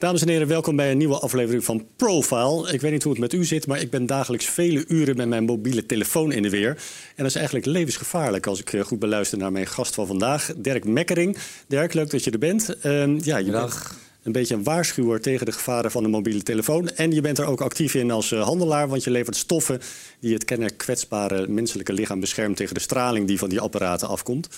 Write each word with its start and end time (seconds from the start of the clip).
Dames 0.00 0.22
en 0.22 0.28
heren, 0.28 0.46
welkom 0.48 0.76
bij 0.76 0.90
een 0.90 0.98
nieuwe 0.98 1.18
aflevering 1.18 1.64
van 1.64 1.86
Profile. 1.96 2.72
Ik 2.72 2.80
weet 2.80 2.92
niet 2.92 3.02
hoe 3.02 3.12
het 3.12 3.20
met 3.20 3.32
u 3.32 3.44
zit, 3.44 3.66
maar 3.66 3.80
ik 3.80 3.90
ben 3.90 4.06
dagelijks 4.06 4.46
vele 4.46 4.84
uren 4.88 5.16
met 5.16 5.28
mijn 5.28 5.44
mobiele 5.44 5.86
telefoon 5.86 6.32
in 6.32 6.42
de 6.42 6.50
weer. 6.50 6.68
En 6.68 6.76
dat 7.16 7.26
is 7.26 7.34
eigenlijk 7.34 7.66
levensgevaarlijk 7.66 8.46
als 8.46 8.60
ik 8.60 8.72
eh, 8.72 8.80
goed 8.80 8.98
beluister 8.98 9.38
naar 9.38 9.52
mijn 9.52 9.66
gast 9.66 9.94
van 9.94 10.06
vandaag, 10.06 10.52
Dirk 10.56 10.84
Mekkering. 10.84 11.36
Dirk, 11.66 11.94
leuk 11.94 12.10
dat 12.10 12.24
je 12.24 12.30
er 12.30 12.38
bent. 12.38 12.76
Uh, 12.82 13.20
ja, 13.20 13.36
je 13.36 13.50
bent 13.50 13.74
een 14.22 14.32
beetje 14.32 14.54
een 14.54 14.62
waarschuwer 14.62 15.20
tegen 15.20 15.46
de 15.46 15.52
gevaren 15.52 15.90
van 15.90 16.02
de 16.02 16.08
mobiele 16.08 16.42
telefoon. 16.42 16.88
En 16.88 17.12
je 17.12 17.20
bent 17.20 17.38
er 17.38 17.46
ook 17.46 17.60
actief 17.60 17.94
in 17.94 18.10
als 18.10 18.30
uh, 18.30 18.42
handelaar, 18.42 18.88
want 18.88 19.04
je 19.04 19.10
levert 19.10 19.36
stoffen 19.36 19.80
die 20.20 20.34
het 20.34 20.44
kenner 20.44 20.74
kwetsbare 20.74 21.48
menselijke 21.48 21.92
lichaam 21.92 22.20
beschermt 22.20 22.56
tegen 22.56 22.74
de 22.74 22.80
straling 22.80 23.26
die 23.26 23.38
van 23.38 23.48
die 23.48 23.60
apparaten 23.60 24.08
afkomt. 24.08 24.48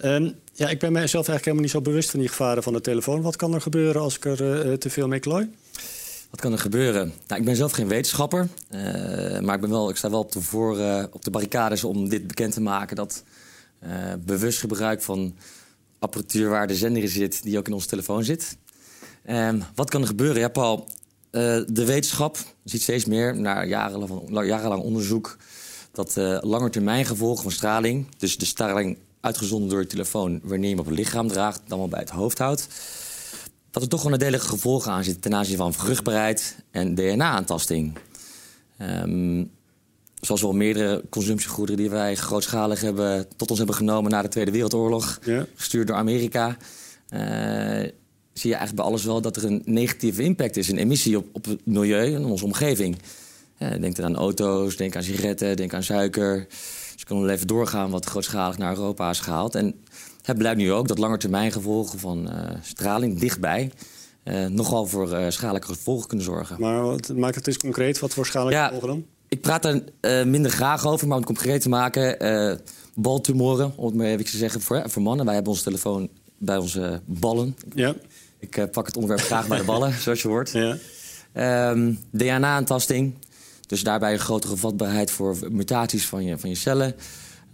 Uh, 0.00 0.30
ja, 0.52 0.68
ik 0.68 0.78
ben 0.78 0.92
mijzelf 0.92 1.28
eigenlijk 1.28 1.44
helemaal 1.44 1.62
niet 1.62 1.70
zo 1.70 1.80
bewust 1.80 2.10
van 2.10 2.20
die 2.20 2.28
gevaren 2.28 2.62
van 2.62 2.72
de 2.72 2.80
telefoon. 2.80 3.22
Wat 3.22 3.36
kan 3.36 3.54
er 3.54 3.60
gebeuren 3.60 4.02
als 4.02 4.16
ik 4.16 4.24
er 4.24 4.66
uh, 4.66 4.72
te 4.72 4.90
veel 4.90 5.08
mee 5.08 5.20
klooi? 5.20 5.50
Wat 6.30 6.40
kan 6.40 6.52
er 6.52 6.58
gebeuren? 6.58 7.12
Nou, 7.26 7.40
ik 7.40 7.46
ben 7.46 7.56
zelf 7.56 7.72
geen 7.72 7.88
wetenschapper, 7.88 8.48
maar 9.42 9.54
ik, 9.54 9.60
ben 9.60 9.70
wel, 9.70 9.90
ik 9.90 9.96
sta 9.96 10.10
wel 10.10 10.20
op 10.20 10.32
de, 10.32 10.40
voor, 10.40 10.78
op 11.10 11.24
de 11.24 11.30
barricades 11.30 11.84
om 11.84 12.08
dit 12.08 12.26
bekend 12.26 12.52
te 12.52 12.60
maken 12.60 12.96
dat 12.96 13.24
bewust 14.18 14.58
gebruik 14.58 15.02
van 15.02 15.34
apparatuur 15.98 16.48
waar 16.48 16.66
de 16.66 16.74
zender 16.74 17.02
in 17.02 17.08
zit, 17.08 17.42
die 17.42 17.58
ook 17.58 17.66
in 17.66 17.72
onze 17.72 17.86
telefoon 17.86 18.24
zit. 18.24 18.56
Um, 19.30 19.62
wat 19.74 19.90
kan 19.90 20.00
er 20.00 20.06
gebeuren? 20.06 20.40
Ja, 20.40 20.48
Paul, 20.48 20.86
uh, 21.30 21.60
de 21.66 21.84
wetenschap 21.84 22.38
ziet 22.64 22.82
steeds 22.82 23.04
meer, 23.04 23.36
na 23.36 23.64
jarenlang, 23.64 24.46
jarenlang 24.46 24.82
onderzoek... 24.82 25.36
dat 25.92 26.16
uh, 26.16 26.38
langetermijngevolgen 26.40 27.42
van 27.42 27.52
straling... 27.52 28.06
dus 28.18 28.38
de 28.38 28.44
straling 28.44 28.98
uitgezonden 29.20 29.68
door 29.68 29.80
je 29.80 29.86
telefoon... 29.86 30.40
wanneer 30.42 30.68
je 30.68 30.76
hem 30.76 30.78
op 30.78 30.86
het 30.86 30.94
lichaam 30.94 31.28
draagt, 31.28 31.60
dan 31.66 31.78
wel 31.78 31.88
bij 31.88 32.00
het 32.00 32.10
hoofd 32.10 32.38
houdt... 32.38 32.68
dat 33.70 33.82
er 33.82 33.88
toch 33.88 34.02
wel 34.02 34.10
nadelige 34.10 34.48
gevolgen 34.48 34.92
aan 34.92 35.04
zitten... 35.04 35.22
ten 35.22 35.34
aanzien 35.34 35.56
van 35.56 35.74
vruchtbaarheid 35.74 36.56
en 36.70 36.94
DNA-aantasting. 36.94 37.98
Um, 38.80 39.50
zoals 40.20 40.42
wel 40.42 40.52
meerdere 40.52 41.04
consumptiegoederen 41.10 41.80
die 41.80 41.90
wij 41.90 42.16
grootschalig 42.16 42.80
hebben, 42.80 43.26
tot 43.36 43.48
ons 43.48 43.58
hebben 43.58 43.76
genomen 43.76 44.10
na 44.10 44.22
de 44.22 44.28
Tweede 44.28 44.50
Wereldoorlog, 44.50 45.18
ja. 45.24 45.46
gestuurd 45.54 45.86
door 45.86 45.96
Amerika. 45.96 46.56
Uh, 47.10 47.88
zie 48.38 48.50
je 48.50 48.56
eigenlijk 48.56 48.74
bij 48.74 48.84
alles 48.84 49.04
wel 49.04 49.20
dat 49.20 49.36
er 49.36 49.44
een 49.44 49.62
negatieve 49.64 50.22
impact 50.22 50.56
is, 50.56 50.68
een 50.68 50.78
emissie 50.78 51.16
op, 51.16 51.26
op 51.32 51.44
het 51.44 51.60
milieu 51.64 52.14
en 52.14 52.24
onze 52.24 52.44
omgeving. 52.44 52.96
denk 53.58 53.96
dan 53.96 54.04
aan 54.04 54.16
auto's, 54.16 54.76
denk 54.76 54.96
aan 54.96 55.02
sigaretten, 55.02 55.56
denk 55.56 55.74
aan 55.74 55.82
suiker. 55.82 56.46
Dus 56.92 57.00
ik 57.00 57.04
kan 57.04 57.20
wel 57.20 57.30
even 57.30 57.46
doorgaan 57.46 57.90
wat 57.90 58.04
grootschalig 58.04 58.58
naar 58.58 58.76
Europa 58.76 59.10
is 59.10 59.20
gehaald. 59.20 59.54
En 59.54 59.74
het 60.22 60.38
blijkt 60.38 60.58
nu 60.58 60.72
ook 60.72 60.88
dat 60.88 60.98
langetermijngevolgen 60.98 61.98
van 61.98 62.28
uh, 62.28 62.50
straling 62.62 63.18
dichtbij... 63.18 63.72
Uh, 64.24 64.46
nogal 64.46 64.86
voor 64.86 65.12
uh, 65.12 65.24
schadelijke 65.28 65.66
gevolgen 65.66 66.08
kunnen 66.08 66.26
zorgen. 66.26 66.56
Maar 66.60 66.82
wat, 66.82 67.12
maak 67.16 67.34
het 67.34 67.46
eens 67.46 67.56
concreet. 67.56 67.98
Wat 67.98 68.14
voor 68.14 68.26
schadelijke 68.26 68.60
ja, 68.60 68.64
gevolgen 68.64 68.88
dan? 68.88 69.04
Ik 69.28 69.40
praat 69.40 69.64
er 69.64 69.82
minder 70.26 70.50
graag 70.50 70.86
over, 70.86 71.06
maar 71.06 71.16
om 71.16 71.22
het 71.22 71.32
concreet 71.32 71.60
te 71.60 71.68
maken... 71.68 72.18
baltumoren, 72.94 73.72
om 73.76 73.86
het 73.86 73.94
maar 73.94 74.06
even 74.06 74.24
te 74.24 74.36
zeggen, 74.36 74.60
voor, 74.60 74.82
voor 74.90 75.02
mannen. 75.02 75.24
Wij 75.24 75.34
hebben 75.34 75.52
onze 75.52 75.64
telefoon 75.64 76.08
bij 76.38 76.56
onze 76.56 77.00
ballen. 77.04 77.56
Ja. 77.74 77.94
Ik 78.38 78.56
uh, 78.56 78.64
pak 78.72 78.86
het 78.86 78.96
onderwerp 78.96 79.26
graag 79.26 79.48
bij 79.48 79.58
de 79.58 79.64
ballen, 79.72 79.92
zoals 79.92 80.22
je 80.22 80.28
hoort. 80.28 80.50
Ja. 80.50 80.76
Um, 81.70 81.98
DNA-aantasting. 82.10 83.14
Dus 83.66 83.82
daarbij 83.82 84.12
een 84.12 84.18
grotere 84.18 84.56
vatbaarheid 84.56 85.10
voor 85.10 85.36
mutaties 85.50 86.06
van 86.06 86.24
je, 86.24 86.38
van 86.38 86.48
je 86.48 86.56
cellen. 86.56 86.94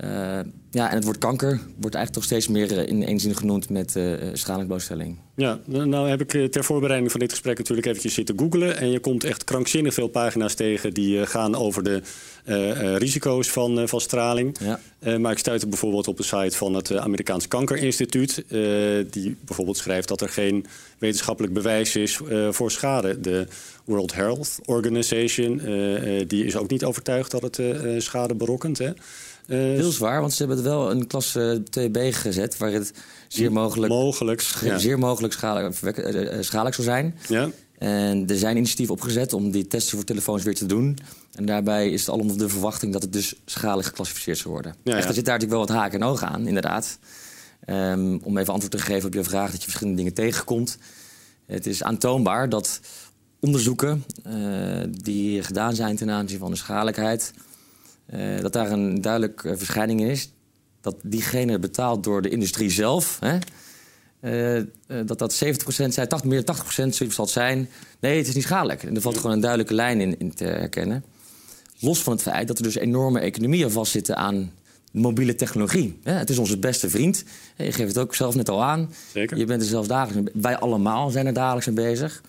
Uh, 0.01 0.39
ja, 0.71 0.89
en 0.91 0.95
het 0.95 1.05
woord 1.05 1.19
kanker 1.19 1.61
wordt 1.81 1.95
eigenlijk 1.95 2.13
toch 2.13 2.25
steeds 2.25 2.49
meer 2.49 2.73
uh, 2.73 2.87
in 2.87 3.05
één 3.05 3.21
zin 3.21 3.37
genoemd 3.37 3.71
met 3.71 3.95
uh, 3.97 4.15
stralingsblootstelling. 4.33 5.19
Ja, 5.37 5.59
nou 5.67 6.09
heb 6.09 6.21
ik 6.21 6.53
ter 6.53 6.65
voorbereiding 6.65 7.11
van 7.11 7.21
dit 7.21 7.31
gesprek 7.31 7.59
natuurlijk 7.59 7.87
eventjes 7.87 8.15
zitten 8.15 8.39
googlen. 8.39 8.77
En 8.77 8.91
je 8.91 8.99
komt 8.99 9.25
echt 9.25 9.45
krankzinnig 9.45 9.95
veel 9.95 10.09
pagina's 10.09 10.55
tegen 10.55 10.95
die 10.95 11.27
gaan 11.27 11.55
over 11.55 11.83
de 11.83 12.03
risico's 12.99 13.51
van, 13.51 13.89
van 13.89 14.01
straling. 14.01 14.57
Ja. 14.61 15.19
maar 15.19 15.33
ik 15.33 15.39
stuitte 15.39 15.67
bijvoorbeeld 15.67 16.09
op 16.09 16.17
de 16.17 16.23
site 16.23 16.57
van 16.57 16.75
het 16.75 16.97
Amerikaans 16.97 17.49
Kankerinstituut. 17.49 18.45
die 19.11 19.37
bijvoorbeeld 19.45 19.77
schrijft 19.77 20.09
dat 20.09 20.21
er 20.21 20.29
geen 20.29 20.67
wetenschappelijk 20.99 21.53
bewijs 21.53 21.97
is 21.97 22.21
voor 22.51 22.71
schade. 22.71 23.21
De 23.21 23.47
World 23.85 24.15
Health 24.15 24.59
Organization 24.65 25.61
die 26.27 26.45
is 26.45 26.57
ook 26.57 26.71
niet 26.71 26.85
overtuigd 26.85 27.31
dat 27.31 27.43
het 27.43 27.61
schade 28.03 28.35
berokkent. 28.35 28.79
Hè? 28.79 28.91
Uh, 29.47 29.59
Heel 29.59 29.91
zwaar, 29.91 30.21
want 30.21 30.33
ze 30.33 30.39
hebben 30.39 30.57
het 30.57 30.67
wel 30.67 30.91
een 30.91 31.07
klasse 31.07 31.63
2B 31.79 31.99
gezet... 32.11 32.57
waar 32.57 32.73
het 32.73 32.93
zeer 33.29 33.53
mogelijk, 33.53 33.93
mogelijk, 33.93 34.41
ja. 34.63 34.79
zeer 34.79 34.99
mogelijk 34.99 35.33
schadelijk, 35.33 35.99
uh, 35.99 36.37
schadelijk 36.41 36.75
zou 36.75 36.87
zijn. 36.87 37.19
Ja. 37.29 37.51
En 37.79 38.29
er 38.29 38.37
zijn 38.37 38.57
initiatieven 38.57 38.95
opgezet 38.95 39.33
om 39.33 39.51
die 39.51 39.67
testen 39.67 39.97
voor 39.97 40.07
telefoons 40.07 40.43
weer 40.43 40.55
te 40.55 40.67
doen. 40.67 40.99
En 41.35 41.47
daarbij 41.47 41.91
is 41.91 42.01
het 42.01 42.11
allemaal 42.11 42.37
de 42.37 42.49
verwachting 42.49 42.93
dat 42.93 43.03
het 43.03 43.13
dus 43.13 43.35
schadelijk 43.45 43.89
geclassificeerd 43.89 44.39
zou 44.39 44.55
worden. 44.55 44.75
Ja, 44.85 44.97
Echt, 44.97 45.09
er 45.09 45.15
zit 45.15 45.25
daar 45.25 45.39
natuurlijk 45.39 45.69
wel 45.69 45.77
wat 45.77 45.83
haken 45.83 46.01
en 46.01 46.07
ogen 46.07 46.29
aan, 46.29 46.47
inderdaad. 46.47 46.99
Um, 47.67 48.21
om 48.23 48.39
even 48.39 48.53
antwoord 48.53 48.73
te 48.73 48.79
geven 48.79 49.07
op 49.07 49.15
je 49.15 49.25
vraag 49.25 49.51
dat 49.51 49.57
je 49.57 49.65
verschillende 49.65 49.97
dingen 49.97 50.15
tegenkomt. 50.15 50.79
Het 51.47 51.67
is 51.67 51.83
aantoonbaar 51.83 52.49
dat 52.49 52.81
onderzoeken 53.41 54.05
uh, 54.27 54.81
die 54.91 55.43
gedaan 55.43 55.75
zijn 55.75 55.97
ten 55.97 56.11
aanzien 56.11 56.39
van 56.39 56.51
de 56.51 56.57
schadelijkheid 56.57 57.33
uh, 58.15 58.41
dat 58.41 58.53
daar 58.53 58.71
een 58.71 59.01
duidelijke 59.01 59.49
uh, 59.49 59.57
verschijning 59.57 60.03
is. 60.03 60.33
Dat 60.81 60.97
diegene 61.03 61.59
betaald 61.59 62.05
door 62.05 62.23
de 62.23 62.29
industrie 62.29 62.71
zelf... 62.71 63.19
Hè, 63.21 63.39
uh, 64.21 64.63
dat 65.07 65.19
dat 65.19 65.45
70% 65.45 65.47
zijn, 65.67 65.91
80, 65.91 66.25
meer 66.25 66.45
dan 66.45 66.57
80% 66.57 66.61
zoiets 66.69 67.15
zal 67.15 67.27
zijn. 67.27 67.69
Nee, 68.01 68.19
het 68.19 68.29
is 68.29 68.35
niet 68.35 68.45
schadelijk. 68.45 68.83
En 68.83 68.95
er 68.95 69.01
valt 69.01 69.17
gewoon 69.17 69.33
een 69.33 69.41
duidelijke 69.41 69.75
lijn 69.75 70.01
in, 70.01 70.19
in 70.19 70.35
te 70.35 70.45
herkennen. 70.45 71.05
Los 71.79 72.03
van 72.03 72.13
het 72.13 72.23
feit 72.23 72.49
dat 72.49 72.59
er 72.59 72.65
dus 72.65 72.75
enorme 72.75 73.21
economieën 73.21 73.71
vastzitten 73.71 74.17
aan 74.17 74.53
mobiele 74.93 75.35
technologie. 75.35 75.99
Het 76.03 76.31
is 76.31 76.39
onze 76.39 76.59
beste 76.59 76.91
vriend. 76.91 77.25
Je 77.57 77.73
geeft 77.73 77.89
het 77.89 77.99
ook 77.99 78.15
zelf 78.15 78.35
net 78.35 78.49
al 78.49 78.63
aan. 78.63 78.93
Zeker. 79.13 79.37
Je 79.37 79.45
bent 79.45 79.63
er 79.63 79.69
zelf 79.69 79.87
dagelijks 79.87 80.33
mee. 80.33 80.43
Wij 80.43 80.59
allemaal 80.59 81.11
zijn 81.11 81.27
er 81.27 81.33
dagelijks 81.33 81.67
mee 81.67 81.75
bezig. 81.75 82.23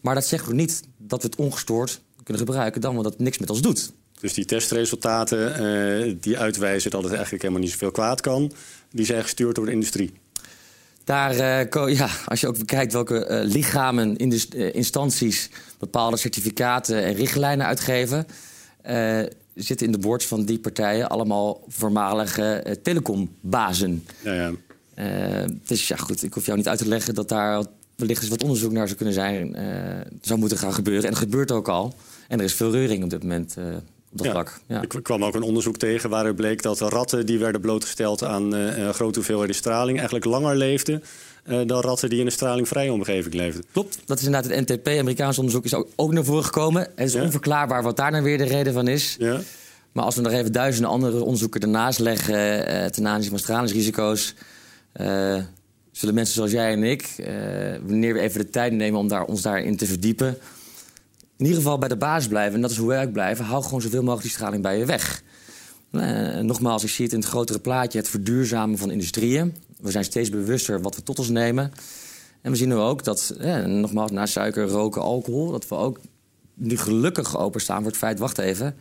Maar 0.00 0.14
dat 0.14 0.26
zegt 0.26 0.46
ook 0.46 0.52
niet 0.52 0.82
dat 0.96 1.22
we 1.22 1.28
het 1.28 1.36
ongestoord 1.36 2.00
kunnen 2.22 2.46
gebruiken... 2.46 2.80
dan 2.80 2.94
wel 2.94 3.02
dat 3.02 3.12
het 3.12 3.20
niks 3.20 3.38
met 3.38 3.50
ons 3.50 3.60
doet. 3.62 3.92
Dus 4.24 4.34
die 4.34 4.44
testresultaten 4.44 5.66
uh, 6.08 6.14
die 6.20 6.38
uitwijzen 6.38 6.90
dat 6.90 7.02
het 7.02 7.12
eigenlijk 7.12 7.42
helemaal 7.42 7.62
niet 7.62 7.72
zoveel 7.72 7.90
kwaad 7.90 8.20
kan, 8.20 8.52
die 8.90 9.04
zijn 9.04 9.22
gestuurd 9.22 9.54
door 9.54 9.64
de 9.64 9.72
industrie. 9.72 10.12
Daar, 11.04 11.32
uh, 11.76 11.96
ja, 12.00 12.08
als 12.26 12.40
je 12.40 12.46
ook 12.46 12.58
bekijkt 12.58 12.92
welke 12.92 13.28
uh, 13.28 13.52
lichamen, 13.52 14.16
instanties 14.72 15.50
bepaalde 15.78 16.16
certificaten 16.16 17.02
en 17.02 17.14
richtlijnen 17.14 17.66
uitgeven, 17.66 18.26
zitten 19.54 19.86
in 19.86 19.92
de 19.92 19.98
boards 19.98 20.26
van 20.26 20.44
die 20.44 20.58
partijen 20.58 21.08
allemaal 21.08 21.64
voormalige 21.68 22.78
telecombazen. 22.82 24.06
Ja, 24.22 24.32
ja. 24.94 25.46
dus 25.66 25.88
ja, 25.88 25.96
goed, 25.96 26.22
ik 26.22 26.34
hoef 26.34 26.46
jou 26.46 26.58
niet 26.58 26.68
uit 26.68 26.78
te 26.78 26.88
leggen 26.88 27.14
dat 27.14 27.28
daar 27.28 27.64
wellicht 27.96 28.20
eens 28.20 28.30
wat 28.30 28.42
onderzoek 28.42 28.72
naar 28.72 28.86
zou 28.86 28.96
kunnen 28.96 29.14
zijn, 29.14 29.56
zou 30.20 30.38
moeten 30.38 30.58
gaan 30.58 30.74
gebeuren. 30.74 31.04
En 31.04 31.10
dat 31.10 31.18
gebeurt 31.18 31.52
ook 31.52 31.68
al. 31.68 31.94
En 32.28 32.38
er 32.38 32.44
is 32.44 32.54
veel 32.54 32.72
reuring 32.72 33.04
op 33.04 33.10
dit 33.10 33.22
moment 33.22 33.56
ja. 34.14 34.46
Ja. 34.66 34.82
Ik 34.82 35.02
kwam 35.02 35.24
ook 35.24 35.34
een 35.34 35.42
onderzoek 35.42 35.76
tegen 35.76 36.10
waaruit 36.10 36.36
bleek 36.36 36.62
dat 36.62 36.80
ratten 36.80 37.26
die 37.26 37.38
werden 37.38 37.60
blootgesteld 37.60 38.24
aan 38.24 38.56
uh, 38.56 38.88
grote 38.88 39.18
hoeveelheden 39.18 39.54
straling 39.54 39.96
eigenlijk 39.96 40.26
langer 40.26 40.56
leefden 40.56 41.02
uh, 41.46 41.60
dan 41.66 41.80
ratten 41.80 42.08
die 42.08 42.20
in 42.20 42.26
een 42.26 42.32
stralingvrije 42.32 42.92
omgeving 42.92 43.34
leefden. 43.34 43.64
Klopt, 43.72 43.98
dat 44.04 44.18
is 44.18 44.24
inderdaad 44.24 44.50
het 44.50 44.68
NTP, 44.68 44.88
Amerikaans 44.88 45.38
onderzoek, 45.38 45.64
is 45.64 45.74
ook, 45.74 45.88
ook 45.96 46.12
naar 46.12 46.24
voren 46.24 46.44
gekomen. 46.44 46.82
Het 46.94 47.08
is 47.08 47.14
onverklaarbaar 47.14 47.82
wat 47.82 47.96
daar 47.96 48.10
nou 48.10 48.22
weer 48.22 48.38
de 48.38 48.44
reden 48.44 48.72
van 48.72 48.88
is. 48.88 49.16
Ja. 49.18 49.40
Maar 49.92 50.04
als 50.04 50.14
we 50.14 50.20
nog 50.20 50.32
even 50.32 50.52
duizenden 50.52 50.90
andere 50.90 51.22
onderzoeken 51.22 51.60
ernaast 51.60 51.98
leggen 51.98 52.34
uh, 52.34 52.84
ten 52.84 53.06
aanzien 53.06 53.30
van 53.30 53.38
stralingsrisico's, 53.38 54.34
zullen 55.92 56.14
mensen 56.14 56.34
zoals 56.34 56.50
jij 56.50 56.72
en 56.72 56.82
ik, 56.82 57.08
wanneer 57.86 58.14
we 58.14 58.20
even 58.20 58.40
de 58.40 58.50
tijd 58.50 58.72
nemen 58.72 59.00
om 59.00 59.08
daar, 59.08 59.24
ons 59.24 59.42
daarin 59.42 59.76
te 59.76 59.86
verdiepen, 59.86 60.38
in 61.36 61.44
ieder 61.44 61.62
geval 61.62 61.78
bij 61.78 61.88
de 61.88 61.96
basis 61.96 62.28
blijven. 62.28 62.54
En 62.54 62.60
dat 62.60 62.70
is 62.70 62.76
hoe 62.76 62.94
ook 62.94 63.12
blijven. 63.12 63.44
Hou 63.44 63.62
gewoon 63.62 63.80
zoveel 63.80 64.02
mogelijk 64.02 64.22
die 64.22 64.30
straling 64.30 64.62
bij 64.62 64.78
je 64.78 64.84
weg. 64.84 65.22
Uh, 65.90 66.38
nogmaals, 66.38 66.82
ik 66.82 66.88
zie 66.88 67.04
het 67.04 67.14
in 67.14 67.20
het 67.20 67.28
grotere 67.28 67.58
plaatje. 67.58 67.98
Het 67.98 68.08
verduurzamen 68.08 68.78
van 68.78 68.90
industrieën. 68.90 69.56
We 69.80 69.90
zijn 69.90 70.04
steeds 70.04 70.30
bewuster 70.30 70.80
wat 70.80 70.96
we 70.96 71.02
tot 71.02 71.18
ons 71.18 71.28
nemen. 71.28 71.72
En 72.42 72.50
we 72.50 72.56
zien 72.56 72.68
nu 72.68 72.74
ook 72.74 73.04
dat, 73.04 73.34
eh, 73.38 73.64
nogmaals, 73.64 74.10
na 74.10 74.26
suiker, 74.26 74.66
roken, 74.66 75.02
alcohol... 75.02 75.50
dat 75.50 75.68
we 75.68 75.74
ook 75.74 76.00
nu 76.54 76.76
gelukkig 76.76 77.38
openstaan 77.38 77.82
voor 77.82 77.90
het 77.90 77.96
feit... 77.96 78.18
wacht 78.18 78.38
even, 78.38 78.76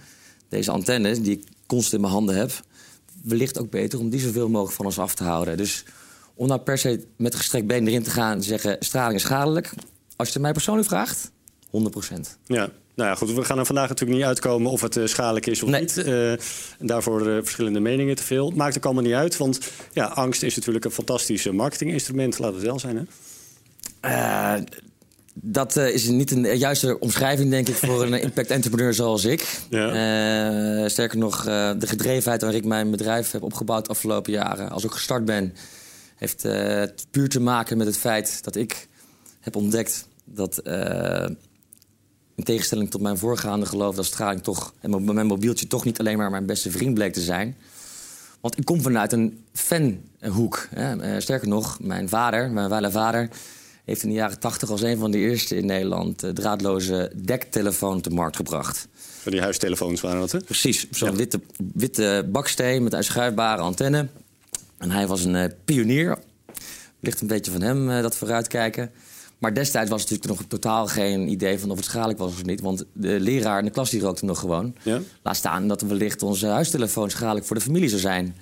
deze 0.49 0.71
antennes 0.71 1.21
die 1.21 1.31
ik 1.31 1.47
constant 1.65 1.93
in 1.93 2.01
mijn 2.01 2.13
handen 2.13 2.35
heb... 2.35 2.51
wellicht 3.23 3.59
ook 3.59 3.69
beter 3.69 3.99
om 3.99 4.09
die 4.09 4.19
zoveel 4.19 4.49
mogelijk 4.49 4.75
van 4.75 4.85
ons 4.85 4.99
af 4.99 5.15
te 5.15 5.23
houden. 5.23 5.57
Dus 5.57 5.85
om 6.33 6.47
nou 6.47 6.59
per 6.59 6.77
se 6.77 7.07
met 7.17 7.35
gestrekt 7.35 7.67
been 7.67 7.87
erin 7.87 8.03
te 8.03 8.09
gaan 8.09 8.35
en 8.35 8.43
zeggen... 8.43 8.77
straling 8.79 9.15
is 9.15 9.21
schadelijk. 9.25 9.73
Als 10.15 10.27
je 10.27 10.33
het 10.33 10.43
mij 10.43 10.51
persoonlijk 10.51 10.87
vraagt, 10.87 11.31
100% 11.77 12.37
Ja, 12.45 12.69
nou 12.95 13.09
ja, 13.09 13.15
goed. 13.15 13.33
We 13.33 13.43
gaan 13.43 13.59
er 13.59 13.65
vandaag 13.65 13.89
natuurlijk 13.89 14.17
niet 14.19 14.27
uitkomen 14.27 14.71
of 14.71 14.81
het 14.81 14.95
uh, 14.95 15.05
schadelijk 15.05 15.45
is 15.45 15.63
of 15.63 15.69
Nee. 15.69 15.81
niet. 15.81 15.97
Eh, 15.97 16.31
en 16.31 16.37
daarvoor 16.79 17.27
eh, 17.29 17.35
verschillende 17.41 17.79
meningen 17.79 18.15
te 18.15 18.23
veel. 18.23 18.51
Maakt 18.51 18.77
ook 18.77 18.85
allemaal 18.85 19.03
niet 19.03 19.13
uit, 19.13 19.37
want 19.37 19.59
ja, 19.93 20.05
angst 20.05 20.43
is 20.43 20.55
natuurlijk 20.55 20.85
een 20.85 20.91
fantastisch 20.91 21.45
eh, 21.45 21.53
marketinginstrument. 21.53 22.39
Laat 22.39 22.53
het 22.53 22.63
wel 22.63 22.79
zijn, 22.79 22.95
hè? 22.97 23.03
Eh, 23.99 24.61
dat 25.33 25.77
eh, 25.77 25.93
is 25.93 26.07
niet 26.07 26.31
een 26.31 26.57
juiste 26.57 26.99
omschrijving, 26.99 27.49
denk 27.49 27.67
ik, 27.67 27.75
voor 27.75 28.03
een 28.03 28.21
impact-entrepreneur 28.27 28.93
zoals 28.93 29.25
ik. 29.25 29.59
Ja. 29.69 29.87
Eh, 30.83 30.89
sterker 30.89 31.17
nog, 31.17 31.45
eh, 31.45 31.71
de 31.79 31.87
gedrevenheid 31.87 32.41
waarin 32.41 32.59
ik 32.59 32.65
mijn 32.67 32.91
bedrijf 32.91 33.31
heb 33.31 33.41
opgebouwd 33.43 33.85
de 33.85 33.91
afgelopen 33.91 34.31
jaren, 34.31 34.69
als 34.69 34.83
ik 34.83 34.91
gestart 34.91 35.25
ben, 35.25 35.53
heeft 36.15 36.45
eh, 36.45 36.83
puur 37.11 37.29
te 37.29 37.39
maken 37.39 37.77
met 37.77 37.87
het 37.87 37.97
feit 37.97 38.43
dat 38.43 38.55
ik 38.55 38.87
heb 39.39 39.55
ontdekt 39.55 40.07
dat, 40.25 40.57
eh, 40.57 41.25
in 42.35 42.43
tegenstelling 42.43 42.91
tot 42.91 43.01
mijn 43.01 43.17
voorgaande 43.17 43.65
geloof, 43.65 43.95
dat 43.95 44.05
straling 44.05 44.43
toch, 44.43 44.73
en 44.79 45.13
mijn 45.13 45.27
mobieltje 45.27 45.67
toch 45.67 45.85
niet 45.85 45.99
alleen 45.99 46.17
maar 46.17 46.31
mijn 46.31 46.45
beste 46.45 46.71
vriend 46.71 46.93
bleek 46.93 47.13
te 47.13 47.21
zijn. 47.21 47.57
Want 48.41 48.57
ik 48.57 48.65
kom 48.65 48.81
vanuit 48.81 49.11
een 49.11 49.43
fanhoek. 49.53 50.67
Hè. 50.69 50.99
Eh, 51.01 51.19
sterker 51.21 51.47
nog, 51.47 51.77
mijn 51.81 52.09
vader, 52.09 52.51
mijn 52.51 52.69
wijle 52.69 52.91
vader, 52.91 53.29
heeft 53.85 54.03
in 54.03 54.09
de 54.09 54.15
jaren 54.15 54.39
tachtig 54.39 54.69
als 54.69 54.81
een 54.81 54.97
van 54.97 55.11
de 55.11 55.17
eerste 55.17 55.55
in 55.55 55.65
Nederland 55.65 56.23
eh, 56.23 56.29
draadloze 56.29 57.11
dektelefoon 57.15 58.01
te 58.01 58.09
markt 58.09 58.35
gebracht. 58.35 58.87
Van 59.21 59.31
die 59.31 59.41
huistelefoons 59.41 60.01
waren 60.01 60.19
dat, 60.19 60.31
hè? 60.31 60.39
Precies, 60.39 60.89
zo'n 60.91 61.09
Ja. 61.11 61.15
witte, 61.15 61.41
witte 61.73 62.27
baksteen 62.31 62.83
met 62.83 62.93
een 62.93 63.03
schuifbare 63.03 63.61
antenne. 63.61 64.07
En 64.77 64.91
hij 64.91 65.07
was 65.07 65.23
een 65.23 65.35
eh, 65.35 65.49
pionier. 65.65 66.17
Ligt 66.99 67.21
een 67.21 67.27
beetje 67.27 67.51
van 67.51 67.61
hem, 67.61 68.01
dat 68.01 68.15
vooruitkijken. 68.15 68.91
Maar 69.43 69.53
destijds 69.53 69.89
was 69.89 70.01
het 70.01 70.09
natuurlijk 70.09 70.39
nog 70.39 70.49
totaal 70.49 70.87
geen 70.87 71.27
idee 71.27 71.59
van 71.59 71.71
of 71.71 71.77
het 71.77 71.85
schadelijk 71.85 72.19
was 72.19 72.31
of 72.31 72.43
niet. 72.43 72.61
Want 72.61 72.85
de 72.93 73.19
leraar 73.19 73.59
in 73.59 73.65
de 73.65 73.71
klas 73.71 73.89
die 73.89 74.01
rookte 74.01 74.25
nog 74.25 74.39
gewoon. 74.39 74.75
Ja. 74.83 74.99
Laat 75.23 75.35
staan 75.35 75.67
dat 75.67 75.81
wellicht 75.81 76.21
onze 76.21 76.47
huistelefoon 76.47 77.09
schadelijk 77.09 77.45
voor 77.45 77.55
de 77.55 77.61
familie 77.61 77.89
zou 77.89 78.01
zijn. 78.01 78.35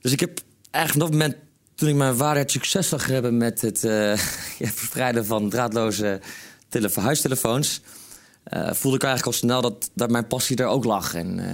Dus 0.00 0.12
ik 0.12 0.20
heb 0.20 0.40
eigenlijk 0.70 1.06
vanaf 1.06 1.08
het 1.08 1.32
moment 1.32 1.36
toen 1.74 1.88
ik 1.88 1.94
mijn 1.94 2.36
het 2.36 2.50
succes 2.50 2.88
zag 2.88 3.06
hebben 3.06 3.36
met 3.36 3.60
het 3.60 3.80
ja, 4.58 4.68
verspreiden 4.74 5.26
van 5.26 5.50
draadloze 5.50 6.20
telefo- 6.68 7.00
huistelefoons, 7.00 7.80
eh, 8.44 8.72
voelde 8.72 8.96
ik 8.96 9.02
eigenlijk 9.02 9.34
al 9.34 9.48
snel 9.48 9.60
dat, 9.60 9.90
dat 9.94 10.10
mijn 10.10 10.26
passie 10.26 10.56
er 10.56 10.66
ook 10.66 10.84
lag. 10.84 11.14
En 11.14 11.38
eh, 11.38 11.52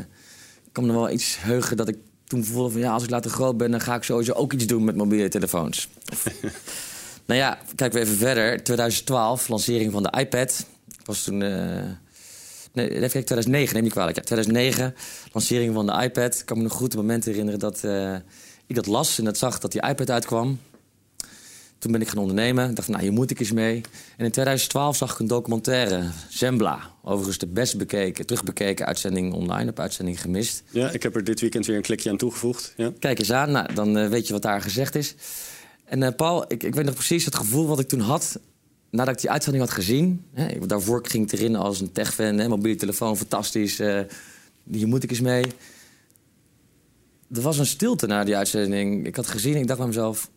ik 0.65 0.73
kan 0.73 0.87
me 0.87 0.93
nog 0.93 1.01
wel 1.01 1.11
iets 1.11 1.37
heugen 1.41 1.77
dat 1.77 1.89
ik 1.89 1.97
toen 2.27 2.45
voelde 2.45 2.71
van 2.71 2.81
ja, 2.81 2.93
als 2.93 3.03
ik 3.03 3.11
later 3.11 3.31
groot 3.31 3.57
ben, 3.57 3.71
dan 3.71 3.81
ga 3.81 3.95
ik 3.95 4.03
sowieso 4.03 4.33
ook 4.33 4.53
iets 4.53 4.67
doen 4.67 4.85
met 4.85 4.97
mobiele 4.97 5.29
telefoons. 5.29 5.89
nou 7.27 7.41
ja, 7.41 7.59
kijken 7.75 7.99
we 7.99 8.05
even 8.05 8.17
verder. 8.19 8.63
2012, 8.65 9.49
lancering 9.49 9.93
van 9.93 10.03
de 10.03 10.13
iPad. 10.19 10.67
Ik 10.99 11.07
was 11.07 11.23
toen. 11.23 11.43
eh, 11.43 11.83
Nee, 12.73 12.87
even 12.89 13.01
kijken, 13.01 13.25
2009, 13.25 13.75
neem 13.75 13.85
ik 13.85 13.91
kwalijk. 13.91 14.17
Ja, 14.17 14.23
2009, 14.23 14.95
lancering 15.33 15.75
van 15.75 15.87
de 15.87 16.03
iPad. 16.03 16.39
Ik 16.39 16.47
kan 16.47 16.57
me 16.57 16.63
nog 16.63 16.73
goed 16.73 16.93
het 16.93 17.01
moment 17.01 17.25
herinneren 17.25 17.59
dat 17.61 17.85
eh, 17.85 18.15
ik 18.67 18.75
dat 18.75 18.87
las 18.87 19.19
en 19.19 19.25
dat 19.25 19.39
zag 19.39 19.59
dat 19.59 19.73
die 19.73 19.83
iPad 19.89 20.11
uitkwam. 20.11 20.61
Toen 21.79 21.93
ben 21.93 22.01
ik 22.01 22.09
gaan 22.09 22.19
ondernemen. 22.19 22.71
Ik 22.71 22.77
dacht, 22.77 22.89
nou, 22.89 23.03
hier 23.03 23.13
moet 23.13 23.31
ik 23.31 23.41
eens 23.41 23.53
mee. 23.53 23.81
En 24.17 24.25
in 24.25 24.31
2012 24.31 24.97
zag 24.97 25.13
ik 25.13 25.19
een 25.19 25.27
documentaire, 25.27 26.03
Zembla. 26.29 26.81
Overigens 27.03 27.39
de 27.39 27.47
best 27.47 27.79
bekeken, 27.79 28.27
terugbekeken 28.27 28.87
uitzending 28.87 29.33
online. 29.33 29.65
Heb 29.65 29.81
uitzending 29.81 30.21
gemist. 30.21 30.63
Ja, 30.71 30.91
ik 30.91 31.03
heb 31.03 31.17
er 31.17 31.25
dit 31.25 31.41
weekend 31.41 31.67
weer 31.67 31.77
een 31.77 31.83
klikje 31.83 32.11
aan 32.11 32.17
toegevoegd. 32.17 32.73
Ja. 32.77 32.93
Kijk 32.99 33.19
eens 33.19 33.33
aan, 33.33 33.51
nou, 33.51 33.75
dan 33.75 33.97
eh, 33.99 34.09
weet 34.09 34.27
je 34.27 34.33
wat 34.33 34.43
daar 34.43 34.63
gezegd 34.63 34.95
is. 34.95 35.15
En 35.85 36.03
eh, 36.03 36.15
Paul, 36.17 36.45
ik, 36.49 36.63
ik 36.63 36.75
weet 36.75 36.85
nog 36.85 36.95
precies 36.95 37.25
het 37.25 37.35
gevoel 37.35 37.67
wat 37.67 37.81
ik 37.81 37.89
toen 37.89 38.01
had... 38.01 38.39
nadat 38.91 39.15
ik 39.15 39.21
die 39.21 39.31
uitzending 39.31 39.65
had 39.65 39.73
gezien. 39.75 40.25
Hè, 40.33 40.47
ik- 40.49 40.69
daarvoor 40.69 41.07
ging 41.07 41.33
ik 41.33 41.39
erin 41.39 41.57
als 41.57 41.81
een 41.81 41.93
techfan, 41.93 42.39
hè, 42.39 42.49
mobiele 42.49 42.79
telefoon, 42.79 43.17
fantastisch. 43.17 43.79
eh, 43.81 44.01
hier 44.71 44.89
moet 44.89 45.03
ik 45.03 45.11
eens 45.11 45.21
mee. 45.21 45.45
Er 47.35 47.41
was 47.41 47.59
een 47.59 47.67
stilte 47.67 48.07
na 48.07 48.25
die 48.25 48.37
uitzending. 48.37 49.07
Ik 49.07 49.17
had 49.17 49.27
gezien, 49.27 49.57
ik 49.57 49.67
dacht 49.67 49.79
bij 49.79 49.89
mezelf... 49.89 50.31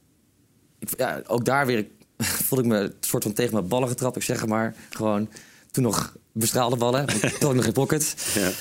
Ik, 0.79 0.89
ja, 0.97 1.21
ook 1.27 1.45
daar 1.45 1.65
weer 1.65 1.77
ik, 1.77 1.89
voelde 2.45 2.63
ik 2.63 2.69
me 2.69 2.77
een 2.77 2.93
soort 2.99 3.23
van 3.23 3.33
tegen 3.33 3.53
mijn 3.53 3.67
ballen 3.67 3.87
getrapt. 3.89 4.15
Ik 4.15 4.23
zeg 4.23 4.45
maar 4.45 4.75
gewoon, 4.89 5.29
toen 5.71 5.83
nog 5.83 6.15
bestraalde 6.31 6.75
ballen. 6.75 7.05
Toen 7.39 7.55
nog 7.55 7.63
geen 7.63 7.73
pocket. 7.73 8.15
Ja. 8.35 8.51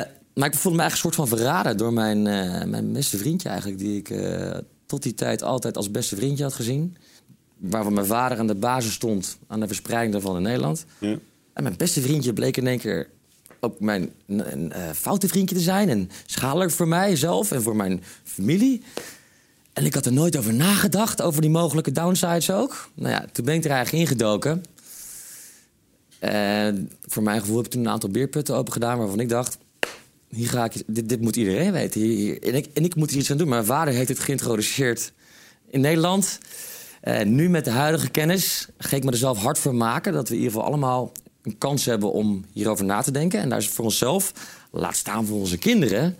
Eh, 0.00 0.06
maar 0.34 0.48
ik 0.48 0.54
voelde 0.54 0.76
me 0.76 0.82
eigenlijk 0.82 0.92
een 0.92 0.98
soort 0.98 1.14
van 1.28 1.38
verraden 1.38 1.76
door 1.76 1.92
mijn, 1.92 2.22
mijn 2.70 2.92
beste 2.92 3.18
vriendje 3.18 3.48
eigenlijk... 3.48 3.78
die 3.78 3.96
ik 3.98 4.08
tot 4.92 5.02
die 5.02 5.14
tijd 5.14 5.42
altijd 5.42 5.76
als 5.76 5.90
beste 5.90 6.16
vriendje 6.16 6.44
had 6.44 6.52
gezien. 6.52 6.96
Waarvan 7.56 7.92
mijn 7.92 8.06
vader 8.06 8.38
aan 8.38 8.46
de 8.46 8.54
basis 8.54 8.92
stond 8.92 9.38
aan 9.46 9.60
de 9.60 9.66
verspreiding 9.66 10.12
daarvan 10.12 10.36
in 10.36 10.42
Nederland. 10.42 10.84
Ja. 10.98 11.18
En 11.52 11.62
mijn 11.62 11.76
beste 11.76 12.00
vriendje 12.00 12.32
bleek 12.32 12.56
in 12.56 12.66
één 12.66 12.78
keer 12.78 13.08
ook 13.60 13.80
mijn 13.80 14.10
een, 14.26 14.52
een, 14.52 14.72
eh, 14.72 14.90
foute 14.90 15.28
vriendje 15.28 15.54
te 15.54 15.60
zijn. 15.60 15.88
En 15.88 16.10
schadelijk 16.26 16.70
voor 16.70 16.88
mijzelf 16.88 17.52
en 17.52 17.62
voor 17.62 17.76
mijn 17.76 18.02
familie. 18.24 18.82
En 19.72 19.84
ik 19.84 19.94
had 19.94 20.06
er 20.06 20.12
nooit 20.12 20.36
over 20.36 20.54
nagedacht, 20.54 21.22
over 21.22 21.40
die 21.40 21.50
mogelijke 21.50 21.92
downsides 21.92 22.50
ook. 22.50 22.90
Nou 22.94 23.10
ja, 23.10 23.26
toen 23.32 23.44
ben 23.44 23.54
ik 23.54 23.64
er 23.64 23.70
eigenlijk 23.70 24.04
ingedoken. 24.04 24.62
En 26.18 26.90
voor 27.02 27.22
mijn 27.22 27.40
gevoel 27.40 27.56
heb 27.56 27.64
ik 27.64 27.70
toen 27.70 27.80
een 27.80 27.92
aantal 27.92 28.10
beerputten 28.10 28.56
open 28.56 28.72
gedaan... 28.72 28.98
waarvan 28.98 29.20
ik 29.20 29.28
dacht, 29.28 29.58
hier 30.34 30.48
ga 30.48 30.64
ik, 30.64 30.82
dit, 30.86 31.08
dit 31.08 31.20
moet 31.20 31.36
iedereen 31.36 31.72
weten. 31.72 32.00
En, 32.40 32.54
ik, 32.54 32.66
en 32.74 32.84
ik 32.84 32.94
moet 32.94 33.10
hier 33.10 33.18
iets 33.18 33.30
aan 33.30 33.36
doen. 33.36 33.48
Mijn 33.48 33.64
vader 33.64 33.94
heeft 33.94 34.08
het 34.08 34.18
geïntroduceerd 34.18 35.12
in 35.70 35.80
Nederland. 35.80 36.38
Eh, 37.00 37.24
nu 37.24 37.48
met 37.48 37.64
de 37.64 37.70
huidige 37.70 38.10
kennis 38.10 38.68
ga 38.78 38.96
ik 38.96 39.04
me 39.04 39.10
er 39.10 39.16
zelf 39.16 39.38
hard 39.38 39.58
voor 39.58 39.74
maken... 39.74 40.12
dat 40.12 40.28
we 40.28 40.34
in 40.34 40.40
ieder 40.40 40.54
geval 40.54 40.68
allemaal 40.68 41.12
een 41.42 41.58
kans 41.58 41.84
hebben 41.84 42.12
om 42.12 42.44
hierover 42.52 42.84
na 42.84 43.02
te 43.02 43.10
denken. 43.10 43.40
En 43.40 43.48
daar 43.48 43.58
is 43.58 43.68
voor 43.68 43.84
onszelf, 43.84 44.32
laat 44.70 44.96
staan 44.96 45.26
voor 45.26 45.38
onze 45.38 45.58
kinderen... 45.58 46.16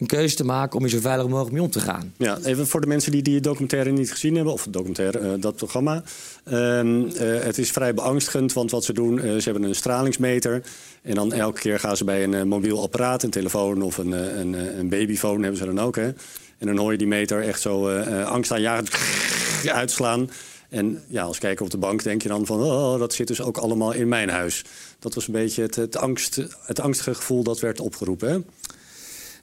een 0.00 0.06
keuze 0.06 0.36
te 0.36 0.44
maken 0.44 0.76
om 0.76 0.84
hier 0.84 0.92
zo 0.92 1.00
veilig 1.00 1.28
mogelijk 1.28 1.52
mee 1.52 1.62
om 1.62 1.70
te 1.70 1.80
gaan. 1.80 2.12
Ja, 2.16 2.38
even 2.44 2.66
voor 2.66 2.80
de 2.80 2.86
mensen 2.86 3.12
die 3.12 3.22
die 3.22 3.40
documentaire 3.40 3.90
niet 3.90 4.12
gezien 4.12 4.34
hebben, 4.34 4.52
of 4.52 4.66
documentaire, 4.70 5.18
eh, 5.18 5.30
dat 5.40 5.56
programma. 5.56 6.02
Ehm, 6.44 7.04
eh, 7.06 7.42
het 7.42 7.58
is 7.58 7.70
vrij 7.70 7.94
beangstigend, 7.94 8.52
want 8.52 8.70
wat 8.70 8.84
ze 8.84 8.92
doen, 8.92 9.20
eh, 9.20 9.36
ze 9.36 9.50
hebben 9.50 9.62
een 9.62 9.74
stralingsmeter. 9.74 10.62
En 11.02 11.14
dan 11.14 11.32
elke 11.32 11.60
keer 11.60 11.78
gaan 11.78 11.96
ze 11.96 12.04
bij 12.04 12.24
een 12.24 12.48
mobiel 12.48 12.82
apparaat, 12.82 13.22
een 13.22 13.30
telefoon 13.30 13.82
of 13.82 13.98
een, 13.98 14.12
een, 14.40 14.78
een 14.78 14.88
babyfoon 14.88 15.42
hebben 15.42 15.58
ze 15.58 15.64
dan 15.64 15.80
ook. 15.80 15.96
Hè? 15.96 16.12
En 16.60 16.66
dan 16.66 16.76
hoor 16.76 16.92
je 16.92 16.98
die 16.98 17.06
meter 17.06 17.42
echt 17.42 17.60
zo 17.60 17.88
eh, 17.88 18.26
angstaanjagend 18.26 18.90
uitslaan. 19.82 20.30
En 20.68 21.02
ja, 21.08 21.22
als 21.22 21.38
kijker 21.38 21.64
op 21.64 21.70
de 21.70 21.78
bank 21.78 22.02
denk 22.02 22.22
je 22.22 22.28
dan 22.28 22.46
van, 22.46 22.62
oh, 22.62 22.98
dat 22.98 23.12
zit 23.12 23.26
dus 23.26 23.40
ook 23.40 23.58
allemaal 23.58 23.92
in 23.92 24.08
mijn 24.08 24.28
huis. 24.28 24.64
Dat 24.98 25.14
was 25.14 25.26
een 25.26 25.32
beetje 25.32 25.62
het, 25.62 25.76
het, 25.76 25.96
angst, 25.96 26.40
het 26.62 26.80
angstige 26.80 27.14
gevoel 27.14 27.42
dat 27.42 27.60
werd 27.60 27.80
opgeroepen. 27.80 28.30
Hè? 28.30 28.38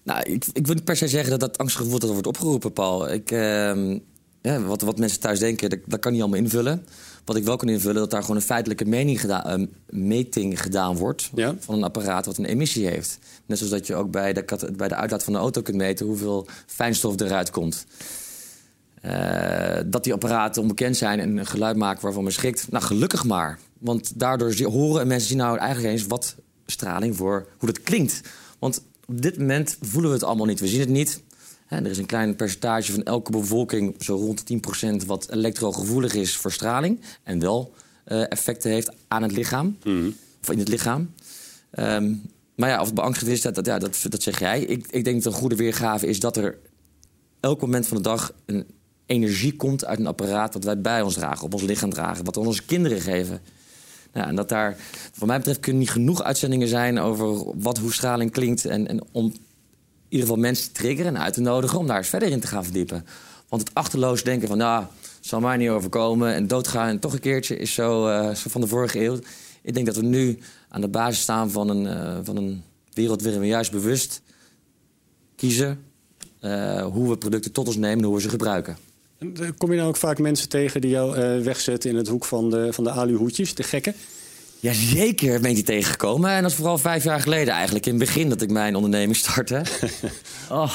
Nou, 0.08 0.22
ik, 0.24 0.46
ik 0.54 0.66
wil 0.66 0.76
niet 0.76 0.84
per 0.84 0.96
se 0.96 1.08
zeggen 1.08 1.30
dat 1.30 1.40
dat 1.40 1.58
angstgevoel 1.58 2.00
dat 2.00 2.10
wordt 2.10 2.28
opgeroepen, 2.28 2.74
Paul. 2.74 3.12
Ik, 3.12 3.32
ehm, 3.32 4.00
ja, 4.42 4.62
wat, 4.62 4.82
wat 4.82 5.00
mensen 5.00 5.20
thuis 5.20 5.40
denken, 5.40 5.70
dat, 5.70 5.80
dat 5.86 6.00
kan 6.00 6.12
niet 6.12 6.22
allemaal 6.22 6.40
invullen. 6.40 6.86
Wat 7.26 7.36
ik 7.36 7.44
wel 7.44 7.56
kan 7.56 7.70
invullen, 7.70 7.96
dat 7.96 8.12
daar 8.12 8.22
gewoon 8.22 8.36
een 8.36 8.42
feitelijke 8.42 8.86
mening 8.86 9.22
geda- 9.22 9.46
eh, 9.46 9.64
meting 9.90 10.62
gedaan 10.62 10.96
wordt... 10.96 11.30
Ja. 11.36 11.56
van 11.60 11.76
een 11.76 11.84
apparaat 11.84 12.26
wat 12.26 12.38
een 12.38 12.46
emissie 12.46 12.88
heeft. 12.88 13.20
Net 13.46 13.58
zoals 13.58 13.74
dat 13.74 13.88
je 13.88 13.96
ook 13.96 14.12
bij 14.12 14.34
de, 14.34 14.72
bij 14.76 14.88
de 14.88 14.96
uitlaat 14.96 15.24
van 15.24 15.34
de 15.34 15.40
auto 15.40 15.62
kunt 15.62 15.78
meten... 15.78 16.06
hoeveel 16.06 16.48
fijnstof 16.66 17.20
eruit 17.20 17.50
komt. 17.50 17.86
Eh, 19.02 19.80
dat 19.86 20.04
die 20.04 20.14
apparaten 20.14 20.62
onbekend 20.62 20.98
zijn 20.98 21.20
en 21.20 21.38
een 21.38 21.46
geluid 21.46 21.76
maken 21.76 22.04
waarvan 22.04 22.24
men 22.24 22.34
schrikt. 22.34 22.72
Nou, 22.72 22.84
gelukkig 22.84 23.24
maar. 23.24 23.60
Want 23.78 24.20
daardoor 24.20 24.56
horen 24.62 25.02
en 25.02 25.08
mensen 25.08 25.28
zien 25.28 25.38
nou 25.38 25.58
eigenlijk 25.58 25.94
eens 25.94 26.08
wat 26.08 26.36
straling 26.66 27.16
voor 27.16 27.48
hoe 27.58 27.72
dat 27.72 27.82
klinkt. 27.82 28.22
Want 28.60 28.82
op 29.08 29.22
dit 29.22 29.38
moment 29.38 29.78
voelen 29.82 30.10
we 30.10 30.16
het 30.16 30.26
allemaal 30.26 30.46
niet. 30.46 30.60
We 30.60 30.68
zien 30.68 30.80
het 30.80 30.90
niet. 30.90 31.22
Er 31.68 31.86
is 31.86 31.98
een 31.98 32.06
klein 32.06 32.36
percentage 32.36 32.92
van 32.92 33.04
elke 33.04 33.32
bevolking, 33.32 33.96
zo 34.04 34.16
rond 34.16 34.48
de 34.48 34.60
10%, 35.02 35.06
wat 35.06 35.32
elektrogevoelig 35.32 36.14
is 36.14 36.38
voor 36.38 36.52
straling. 36.52 37.00
En 37.24 37.40
wel 37.40 37.74
eh, 38.04 38.32
effecten 38.32 38.72
heeft 38.72 38.92
aan 39.08 39.22
het 39.22 39.32
lichaam. 39.32 39.78
Of 40.42 40.52
in 40.52 40.60
het 40.60 40.68
lichaam. 40.68 41.14
Ehm, 41.72 42.14
maar 42.56 42.70
ja, 42.70 42.80
of 42.80 42.86
het 42.86 42.96
beangstigend 42.96 43.36
is, 43.36 43.42
dat, 43.42 43.56
dat, 43.56 43.66
ja, 43.66 43.80
dat, 43.80 44.06
dat 44.10 44.24
zeg 44.24 44.40
jij. 44.40 44.62
Ik, 44.62 44.88
ik 44.90 45.04
denk 45.04 45.24
dat 45.24 45.34
een 45.34 45.40
goede 45.40 45.56
weergave 45.56 46.08
is 46.08 46.20
dat 46.20 46.38
er 46.38 46.58
elk 47.40 47.62
moment 47.62 47.88
van 47.88 47.98
de 47.98 48.04
dag 48.04 48.34
een 48.46 48.66
energie 49.06 49.56
komt 49.56 49.86
uit 49.86 50.00
een 50.00 50.08
apparaat 50.08 50.54
dat 50.54 50.64
wij 50.64 50.82
bij 50.82 51.02
ons 51.02 51.14
dragen, 51.14 51.44
op 51.44 51.54
ons 51.54 51.64
lichaam 51.64 51.90
dragen, 51.90 52.26
wat 52.26 52.36
we 52.36 52.42
aan 52.42 52.48
onze 52.48 52.66
kinderen 52.66 53.02
geven. 53.02 53.42
Nou, 54.14 54.28
en 54.28 54.36
dat 54.36 54.50
daar, 54.50 54.78
wat 55.18 55.28
mij 55.28 55.38
betreft, 55.38 55.60
kunnen 55.60 55.82
niet 55.82 55.92
genoeg 55.92 56.24
uitzendingen 56.24 56.68
zijn 56.68 57.00
over 57.00 57.54
wat, 57.60 57.78
hoe 57.78 57.94
straling 57.94 58.32
klinkt. 58.32 58.66
En, 58.66 58.88
en 58.88 59.04
om 59.12 59.26
in 59.26 59.34
ieder 60.10 60.28
geval 60.28 60.42
mensen 60.42 60.68
te 60.68 60.82
triggeren 60.82 61.16
en 61.16 61.22
uit 61.22 61.34
te 61.34 61.42
nodigen 61.42 61.80
om 61.80 61.88
daar 61.88 61.98
eens 61.98 62.08
verder 62.08 62.30
in 62.30 62.40
te 62.40 62.48
gaan 62.48 62.64
verdiepen. 62.64 63.06
Want 63.50 63.62
het 63.62 63.74
achterloos 63.74 64.24
denken 64.24 64.48
van, 64.48 64.58
nou, 64.58 64.86
zal 65.22 65.40
mij 65.40 65.58
niet 65.58 65.70
overkomen 65.70 66.34
en 66.34 66.48
doodgaan 66.48 66.88
en 66.88 67.00
toch 67.00 67.14
een 67.14 67.20
keertje 67.20 67.58
is 67.58 67.74
zo, 67.74 68.08
eh, 68.08 68.36
zo 68.36 68.50
van 68.50 68.62
de 68.62 68.68
vorige 68.68 69.04
eeuw. 69.04 69.20
Ik 69.62 69.74
denk 69.74 69.86
dat 69.86 69.96
we 69.96 70.04
nu 70.04 70.40
aan 70.70 70.82
de 70.82 70.88
basis 70.88 71.22
staan 71.22 71.52
van 71.52 71.70
een, 71.70 71.88
eh, 71.88 72.20
van 72.24 72.38
een 72.38 72.64
wereld 72.94 73.22
waarin 73.22 73.42
we 73.42 73.48
juist 73.48 73.72
bewust 73.72 74.22
kiezen 75.36 75.86
eh, 76.40 76.86
hoe 76.86 77.10
we 77.10 77.18
producten 77.18 77.52
tot 77.52 77.68
ons 77.68 77.76
nemen 77.76 77.98
en 77.98 78.04
hoe 78.04 78.16
we 78.16 78.22
ze 78.22 78.30
gebruiken. 78.30 78.78
Eh, 79.20 79.48
Kom 79.58 79.72
je 79.72 79.78
nou 79.78 79.90
ook 79.90 79.98
vaak 79.98 80.20
mensen 80.20 80.50
tegen 80.50 80.82
die 80.82 80.90
jou 80.90 81.18
eh, 81.18 81.44
wegzetten 81.44 81.90
in 81.90 81.96
het 81.96 82.08
hoek 82.08 82.26
van 82.26 82.50
de, 82.50 82.74
van 82.74 82.84
de 82.84 82.92
aluhoedjes, 82.92 83.56
de 83.56 83.64
gekken? 83.64 83.94
Jazeker 84.60 85.40
ben 85.40 85.50
ik 85.50 85.56
die 85.56 85.66
tegengekomen. 85.66 86.30
En 86.30 86.42
dat 86.42 86.52
is 86.52 86.58
vooral 86.58 86.78
vijf 86.78 87.04
jaar 87.04 87.20
geleden 87.20 87.54
eigenlijk. 87.54 87.86
In 87.86 87.92
het 87.92 88.06
begin 88.06 88.30
dat 88.30 88.42
ik 88.42 88.50
mijn 88.50 88.76
onderneming 88.76 89.16
startte. 89.16 89.62
oh, 90.50 90.74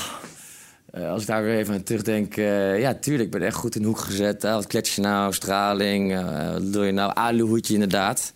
als 0.93 1.21
ik 1.21 1.27
daar 1.27 1.43
weer 1.43 1.57
even 1.57 1.75
aan 1.75 1.83
terugdenk. 1.83 2.37
Uh, 2.37 2.81
ja, 2.81 2.95
tuurlijk, 2.95 3.25
ik 3.25 3.39
ben 3.39 3.47
echt 3.47 3.57
goed 3.57 3.75
in 3.75 3.83
de 3.83 3.89
hoek 3.89 3.99
gezet. 3.99 4.45
Uh, 4.45 4.55
wat 4.55 4.67
klets 4.67 4.95
je 4.95 5.01
nou? 5.01 5.33
Straling. 5.33 6.13
Uh, 6.13 6.53
wat 6.53 6.73
doe 6.73 6.85
je 6.85 6.93
nou? 6.93 7.13
Aluhoedje 7.15 7.75
inderdaad. 7.75 8.33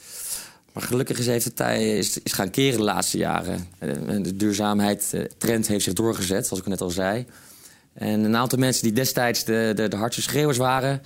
Maar 0.73 0.83
gelukkig 0.83 1.19
is, 1.19 1.27
heeft 1.27 1.45
het 1.45 1.57
tij 1.57 1.99
is, 1.99 2.19
is 2.23 2.33
gaan 2.33 2.51
keren 2.51 2.79
de 2.79 2.85
laatste 2.85 3.19
jaren. 3.19 3.67
de 4.23 4.37
duurzaamheid 4.37 5.27
trend 5.39 5.67
heeft 5.67 5.85
zich 5.85 5.93
doorgezet, 5.93 6.47
zoals 6.47 6.63
ik 6.63 6.69
net 6.69 6.81
al 6.81 6.91
zei. 6.91 7.27
En 7.97 8.25
een 8.25 8.37
aantal 8.37 8.59
mensen 8.59 8.83
die 8.83 8.93
destijds 8.93 9.45
de, 9.45 9.73
de, 9.75 9.89
de 9.89 9.97
hardste 9.97 10.23
schreeuwers 10.23 10.59
waren... 10.59 11.03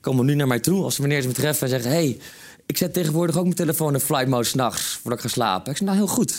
komen 0.00 0.26
nu 0.26 0.34
naar 0.34 0.46
mij 0.46 0.60
toe 0.60 0.82
als 0.82 0.94
ze 0.94 1.00
wanneer 1.00 1.22
ze 1.22 1.28
me 1.28 1.34
treffen 1.34 1.62
en 1.62 1.72
zeggen... 1.72 1.90
hey, 1.90 2.18
ik 2.66 2.76
zet 2.76 2.92
tegenwoordig 2.92 3.36
ook 3.36 3.44
mijn 3.44 3.54
telefoon 3.54 3.94
in 3.94 4.00
flight 4.00 4.28
mode 4.28 4.44
s'nachts 4.44 4.82
voordat 4.82 5.18
ik 5.18 5.24
ga 5.24 5.30
slapen. 5.30 5.70
Ik 5.70 5.76
zeg, 5.76 5.86
nou 5.86 5.98
heel 5.98 6.06
goed. 6.06 6.38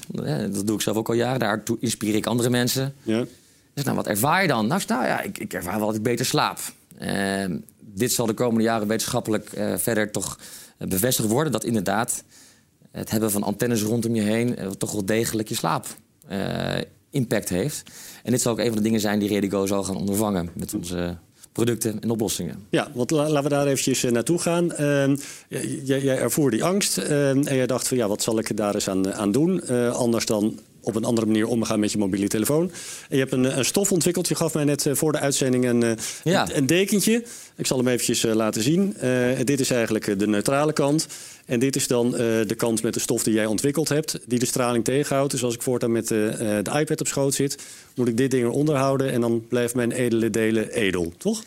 Dat 0.54 0.68
doe 0.68 0.76
ik 0.76 0.82
zelf 0.82 0.98
ook 0.98 1.08
al 1.08 1.14
jaren. 1.14 1.40
Daartoe 1.40 1.78
inspireer 1.80 2.16
ik 2.16 2.26
andere 2.26 2.50
mensen. 2.50 2.94
Ja. 3.02 3.26
Dus 3.74 3.84
nou, 3.84 3.96
wat 3.96 4.08
ervaar 4.08 4.42
je 4.42 4.48
dan? 4.48 4.68
Nou, 4.68 4.82
nou 4.88 5.06
ja, 5.06 5.22
ik, 5.22 5.38
ik 5.38 5.54
ervaar 5.54 5.78
wel 5.78 5.88
dat 5.88 5.96
ik 5.96 6.04
beter 6.04 6.26
slaap. 6.26 6.60
Uh, 7.02 7.46
dit 7.80 8.12
zal 8.12 8.26
de 8.26 8.34
komende 8.34 8.64
jaren 8.64 8.88
wetenschappelijk 8.88 9.52
uh, 9.58 9.78
verder 9.78 10.12
toch 10.12 10.40
uh, 10.80 10.88
bevestigd 10.88 11.30
worden. 11.30 11.52
Dat 11.52 11.64
inderdaad 11.64 12.24
het 12.92 13.12
hebben 13.12 13.32
van 13.32 13.44
antennes 13.44 13.82
rondom 13.82 14.16
je 14.16 14.22
heen... 14.22 14.62
Uh, 14.62 14.68
toch 14.70 14.92
wel 14.92 15.06
degelijk 15.06 15.50
je 15.50 15.56
slaap 15.56 15.88
impact 17.14 17.50
heeft. 17.50 17.84
En 18.24 18.32
dit 18.32 18.42
zal 18.42 18.52
ook 18.52 18.60
een 18.60 18.68
van 18.68 18.76
de 18.76 18.82
dingen 18.82 19.00
zijn 19.00 19.20
die 19.20 19.30
Redigo 19.30 19.66
zal 19.66 19.84
gaan 19.84 19.98
ondervangen... 19.98 20.50
met 20.54 20.74
onze 20.74 21.18
producten 21.52 22.02
en 22.02 22.10
oplossingen. 22.10 22.66
Ja, 22.70 22.92
want 22.94 23.12
laten 23.12 23.44
we 23.44 23.50
daar 23.50 23.68
eventjes 23.68 24.04
naartoe 24.04 24.40
gaan. 24.40 24.72
Uh, 24.80 25.18
jij, 25.84 26.02
jij 26.02 26.18
ervoer 26.18 26.52
die 26.52 26.64
angst 26.64 26.98
uh, 26.98 27.30
en 27.30 27.44
jij 27.44 27.68
dacht 27.68 27.88
van 27.88 27.98
ja, 27.98 28.08
wat 28.08 28.22
zal 28.22 28.40
ik 28.40 28.58
daar 28.58 28.74
eens 28.74 28.90
aan, 28.90 29.14
aan 29.14 29.32
doen? 29.32 29.62
Uh, 29.70 29.96
anders 29.96 30.26
dan 30.26 30.60
op 30.84 30.96
een 30.96 31.04
andere 31.04 31.28
manier 31.28 31.48
omgaan 31.48 31.80
met 31.80 31.92
je 31.92 31.98
mobiele 31.98 32.28
telefoon. 32.28 32.72
En 33.10 33.18
je 33.18 33.18
hebt 33.18 33.32
een, 33.32 33.58
een 33.58 33.66
stof 33.66 33.92
ontwikkeld. 33.92 34.28
Je 34.28 34.36
gaf 34.36 34.54
mij 34.54 34.64
net 34.64 34.86
uh, 34.86 34.96
voor 34.96 35.12
de 35.12 35.20
uitzending 35.20 35.66
een, 35.66 35.98
ja. 36.24 36.42
een, 36.50 36.58
een, 36.58 36.66
dekentje. 36.66 37.24
Ik 37.56 37.66
zal 37.66 37.78
hem 37.78 37.88
eventjes 37.88 38.24
uh, 38.24 38.34
laten 38.34 38.62
zien. 38.62 38.96
dit 39.44 39.60
is 39.60 39.72
eigenlijk 39.72 40.20
de 40.20 40.28
neutrale 40.28 40.74
kant. 40.74 41.08
En 41.46 41.60
dit 41.60 41.76
is 41.76 41.88
dan 41.88 42.12
de 42.12 42.56
kant 42.58 42.84
met 42.84 42.94
de 42.94 43.00
stof 43.00 43.24
die 43.24 43.34
jij 43.34 43.46
ontwikkeld 43.46 43.90
hebt... 43.90 44.20
die 44.26 44.40
de 44.40 44.46
straling 44.46 44.84
tegenhoudt. 44.84 45.32
Dus 45.32 45.44
als 45.44 45.54
ik 45.54 45.62
voortaan 45.62 45.92
met 45.92 46.08
de 46.08 46.64
iPad 46.80 47.00
op 47.00 47.08
schoot 47.08 47.34
zit... 47.34 47.58
moet 47.96 48.08
ik 48.08 48.18
dit 48.18 48.32
ding 48.32 48.44
eronder 48.44 48.76
houden... 48.76 49.12
en 49.12 49.22
dan 49.22 49.48
blijft 49.48 49.76
mijn 49.76 49.92
edele 49.92 50.30
delen 50.30 50.72
edel, 50.72 51.14
toch? 51.18 51.44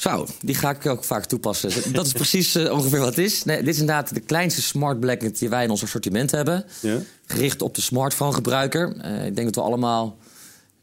Zo, 0.00 0.26
die 0.42 0.54
ga 0.54 0.70
ik 0.70 0.86
ook 0.86 1.04
vaak 1.04 1.24
toepassen. 1.24 1.92
Dat 1.92 2.06
is 2.06 2.12
precies 2.22 2.56
uh, 2.56 2.72
ongeveer 2.72 2.98
wat 2.98 3.08
het 3.08 3.18
is. 3.18 3.44
Nee, 3.44 3.58
dit 3.58 3.74
is 3.74 3.80
inderdaad 3.80 4.14
de 4.14 4.20
kleinste 4.20 4.62
smart 4.62 5.00
blanket 5.00 5.38
die 5.38 5.48
wij 5.48 5.64
in 5.64 5.70
ons 5.70 5.82
assortiment 5.82 6.30
hebben. 6.30 6.64
Ja. 6.80 6.98
Gericht 7.26 7.62
op 7.62 7.74
de 7.74 7.80
smartphone-gebruiker. 7.80 8.96
Uh, 9.04 9.26
ik 9.26 9.34
denk 9.34 9.46
dat 9.46 9.54
we 9.54 9.70
allemaal 9.70 10.16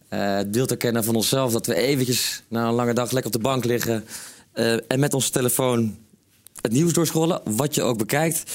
uh, 0.09 0.35
het 0.35 0.51
beeld 0.51 0.69
herkennen 0.69 1.03
van 1.03 1.15
onszelf... 1.15 1.51
dat 1.51 1.65
we 1.65 1.75
eventjes 1.75 2.43
na 2.47 2.67
een 2.67 2.73
lange 2.73 2.93
dag 2.93 3.11
lekker 3.11 3.33
op 3.33 3.41
de 3.41 3.47
bank 3.47 3.65
liggen... 3.65 4.05
en 4.87 4.99
met 4.99 5.13
onze 5.13 5.31
telefoon 5.31 5.97
het 6.61 6.71
nieuws 6.71 6.93
doorschrollen, 6.93 7.41
wat 7.43 7.75
je 7.75 7.81
ook 7.81 7.97
bekijkt. 7.97 8.51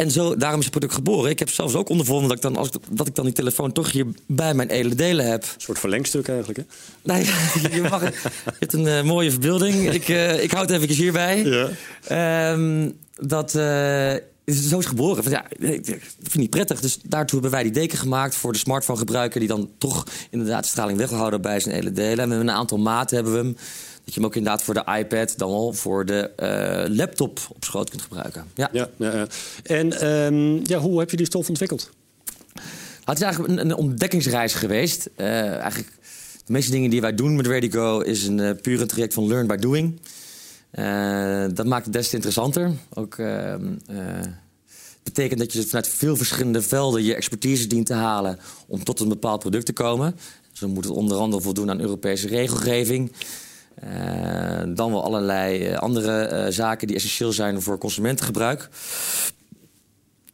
En 0.00 0.10
zo, 0.10 0.36
daarom 0.36 0.58
is 0.58 0.64
het 0.64 0.74
product 0.74 0.94
geboren. 0.94 1.30
Ik 1.30 1.38
heb 1.38 1.50
zelfs 1.50 1.74
ook 1.74 1.88
ondervonden 1.88 2.28
dat 2.28 2.36
ik 2.36 2.42
dan, 2.42 2.56
als 2.56 2.68
ik, 2.68 2.80
dat 2.90 3.06
ik 3.06 3.14
dan 3.14 3.24
die 3.24 3.34
telefoon 3.34 3.72
toch 3.72 3.92
hier 3.92 4.06
bij 4.26 4.54
mijn 4.54 4.68
edele 4.68 4.94
delen 4.94 5.30
heb. 5.30 5.42
Een 5.42 5.60
soort 5.60 5.78
verlengstuk 5.78 6.28
eigenlijk, 6.28 6.58
hè? 6.58 6.64
Nee, 7.02 7.24
je, 7.82 7.88
mag, 7.90 8.00
je 8.00 8.12
hebt 8.58 8.72
een 8.72 8.86
uh, 8.86 9.02
mooie 9.02 9.30
verbeelding. 9.30 9.92
Ik, 9.92 10.08
uh, 10.08 10.42
ik 10.42 10.50
houd 10.50 10.68
het 10.68 10.82
even 10.82 10.94
hierbij. 10.94 11.44
Ja. 12.08 12.52
Um, 12.52 12.98
dat... 13.16 13.54
Uh, 13.54 14.14
zo 14.54 14.78
is 14.78 14.86
geboren. 14.86 15.30
Ja, 15.30 15.44
ik 15.58 15.84
vind 16.22 16.32
het 16.32 16.50
prettig. 16.50 16.80
Dus 16.80 16.98
daartoe 17.02 17.40
hebben 17.40 17.50
wij 17.50 17.62
die 17.62 17.80
deken 17.80 17.98
gemaakt 17.98 18.34
voor 18.34 18.52
de 18.52 18.58
smartphone 18.58 18.98
gebruiker... 18.98 19.40
die 19.40 19.48
dan 19.48 19.70
toch 19.78 20.06
inderdaad 20.30 20.66
straling 20.66 20.98
weghouden 20.98 21.40
bij 21.40 21.60
zijn 21.60 21.74
hele 21.74 21.92
delen. 21.92 22.18
En 22.18 22.28
met 22.28 22.40
een 22.40 22.50
aantal 22.50 22.78
maten 22.78 23.16
hebben 23.16 23.32
we 23.32 23.38
hem 23.38 23.56
dat 24.10 24.18
je 24.18 24.20
hem 24.20 24.28
ook 24.28 24.36
inderdaad 24.36 24.62
voor 24.62 24.74
de 24.74 24.98
iPad 24.98 25.34
dan 25.36 25.50
wel 25.50 25.72
voor 25.72 26.06
de 26.06 26.30
uh, 26.88 26.96
laptop 26.96 27.38
op 27.48 27.64
schoot 27.64 27.90
kunt 27.90 28.02
gebruiken. 28.02 28.44
Ja, 28.54 28.70
ja, 28.72 28.88
ja. 28.96 29.26
En 29.62 30.06
um, 30.06 30.60
ja, 30.64 30.78
hoe 30.78 30.98
heb 30.98 31.10
je 31.10 31.16
die 31.16 31.26
stof 31.26 31.48
ontwikkeld? 31.48 31.90
Het 33.04 33.18
is 33.18 33.24
eigenlijk 33.24 33.52
een, 33.52 33.70
een 33.70 33.76
ontdekkingsreis 33.76 34.54
geweest. 34.54 35.10
Uh, 35.16 35.56
eigenlijk 35.56 35.92
de 36.44 36.52
meeste 36.52 36.70
dingen 36.70 36.90
die 36.90 37.00
wij 37.00 37.14
doen 37.14 37.36
met 37.36 37.46
ReadyGo 37.46 38.00
is 38.00 38.26
een 38.26 38.38
uh, 38.38 38.50
puur 38.62 38.80
een 38.80 38.86
traject 38.86 39.14
van 39.14 39.26
learn 39.26 39.46
by 39.46 39.56
doing. 39.56 40.00
dat 41.54 41.66
maakt 41.66 41.84
het 41.84 41.92
des 41.92 42.08
te 42.08 42.14
interessanter. 42.14 42.72
Ook 42.94 43.18
ehm, 43.18 43.74
betekent 45.02 45.38
dat 45.38 45.52
je 45.52 45.66
vanuit 45.66 45.88
veel 45.88 46.16
verschillende 46.16 46.62
velden 46.62 47.02
je 47.02 47.14
expertise 47.14 47.66
dient 47.66 47.86
te 47.86 47.94
halen 47.94 48.38
om 48.66 48.84
tot 48.84 49.00
een 49.00 49.08
bepaald 49.08 49.40
product 49.40 49.66
te 49.66 49.72
komen. 49.72 50.16
Zo 50.52 50.68
moet 50.68 50.84
het 50.84 50.92
onder 50.92 51.16
andere 51.16 51.42
voldoen 51.42 51.70
aan 51.70 51.80
Europese 51.80 52.28
regelgeving. 52.28 53.12
Uh, 53.84 54.74
dan 54.74 54.90
wel 54.90 55.04
allerlei 55.04 55.64
eh, 55.64 55.78
andere 55.78 56.30
uh, 56.32 56.52
zaken 56.52 56.86
die 56.86 56.96
essentieel 56.96 57.32
zijn 57.32 57.62
voor 57.62 57.78
consumentengebruik. 57.78 58.68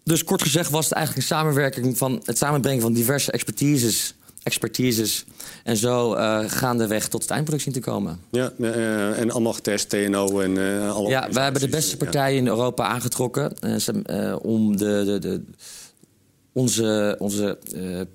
Dus 0.02 0.24
kort 0.24 0.42
gezegd 0.42 0.70
was 0.70 0.84
het 0.84 0.94
eigenlijk 0.94 1.26
een 1.26 1.36
samenwerking 1.36 1.98
van 1.98 2.22
het 2.24 2.38
samenbrengen 2.38 2.82
van 2.82 2.92
diverse 2.92 3.32
expertises. 3.32 4.14
expertises 4.42 5.24
en 5.64 5.76
zo 5.76 6.14
uh, 6.14 6.40
gaandeweg 6.46 7.08
tot 7.08 7.22
het 7.22 7.30
eindproduct 7.30 7.64
zien 7.64 7.72
te 7.74 7.80
komen. 7.80 8.20
Ja, 8.30 8.52
en 9.12 9.30
allemaal 9.30 9.52
getest, 9.52 9.88
TNO 9.88 10.40
en 10.40 10.58
alle. 10.90 11.08
Ja, 11.08 11.28
wij 11.32 11.42
hebben 11.42 11.62
de 11.62 11.68
beste 11.68 11.96
partijen 11.96 12.38
in 12.38 12.46
Europa 12.46 12.84
aangetrokken 12.84 13.52
om 14.42 14.76
de, 14.76 15.02
de, 15.04 15.18
de, 15.18 15.42
onze, 16.52 17.16
onze 17.18 17.58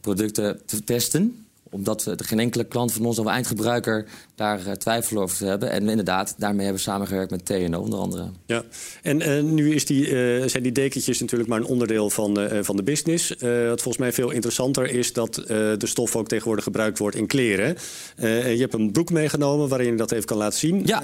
producten 0.02 0.62
te 0.66 0.84
testen 0.84 1.46
omdat 1.72 2.06
er 2.06 2.26
geen 2.26 2.40
enkele 2.40 2.64
klant 2.64 2.94
van 2.94 3.06
ons 3.06 3.20
of 3.20 3.26
eindgebruiker 3.26 4.06
daar 4.36 4.60
uh, 4.68 4.72
twijfel 4.72 5.22
over 5.22 5.38
te 5.38 5.46
hebben. 5.46 5.72
En 5.72 5.90
inderdaad, 5.90 6.36
daarmee 6.38 6.66
hebben 6.66 6.84
we 6.84 6.90
samengewerkt 6.90 7.32
met 7.32 7.46
TNO 7.46 7.80
onder 7.80 8.00
andere. 8.00 8.30
Ja, 8.46 8.64
en 9.02 9.22
uh, 9.22 9.44
nu 9.44 9.74
is 9.74 9.86
die, 9.86 10.08
uh, 10.08 10.48
zijn 10.48 10.64
die 10.64 10.72
dekentjes 10.72 11.20
natuurlijk 11.20 11.50
maar 11.50 11.60
een 11.60 11.66
onderdeel 11.66 12.10
van, 12.10 12.50
van 12.62 12.76
de 12.76 12.84
business. 12.84 13.30
wat 13.40 13.82
volgens 13.82 13.98
mij 13.98 14.14
veel 14.14 14.30
interessanter 14.30 14.90
is 14.90 15.14
dat 15.14 15.34
de 15.46 15.78
stof 15.88 16.16
ook 16.16 16.28
tegenwoordig 16.28 16.64
gebruikt 16.64 16.98
wordt 16.98 17.16
in 17.16 17.28
kleren. 17.28 17.78
je 18.16 18.58
hebt 18.60 18.74
een 18.74 18.92
broek 18.92 19.12
meegenomen 19.12 19.70
waarin 19.70 19.92
je 19.92 19.96
dat 19.96 20.12
even 20.12 20.26
kan 20.26 20.38
laten 20.38 20.60
zien. 20.60 20.82
Ja. 20.86 21.02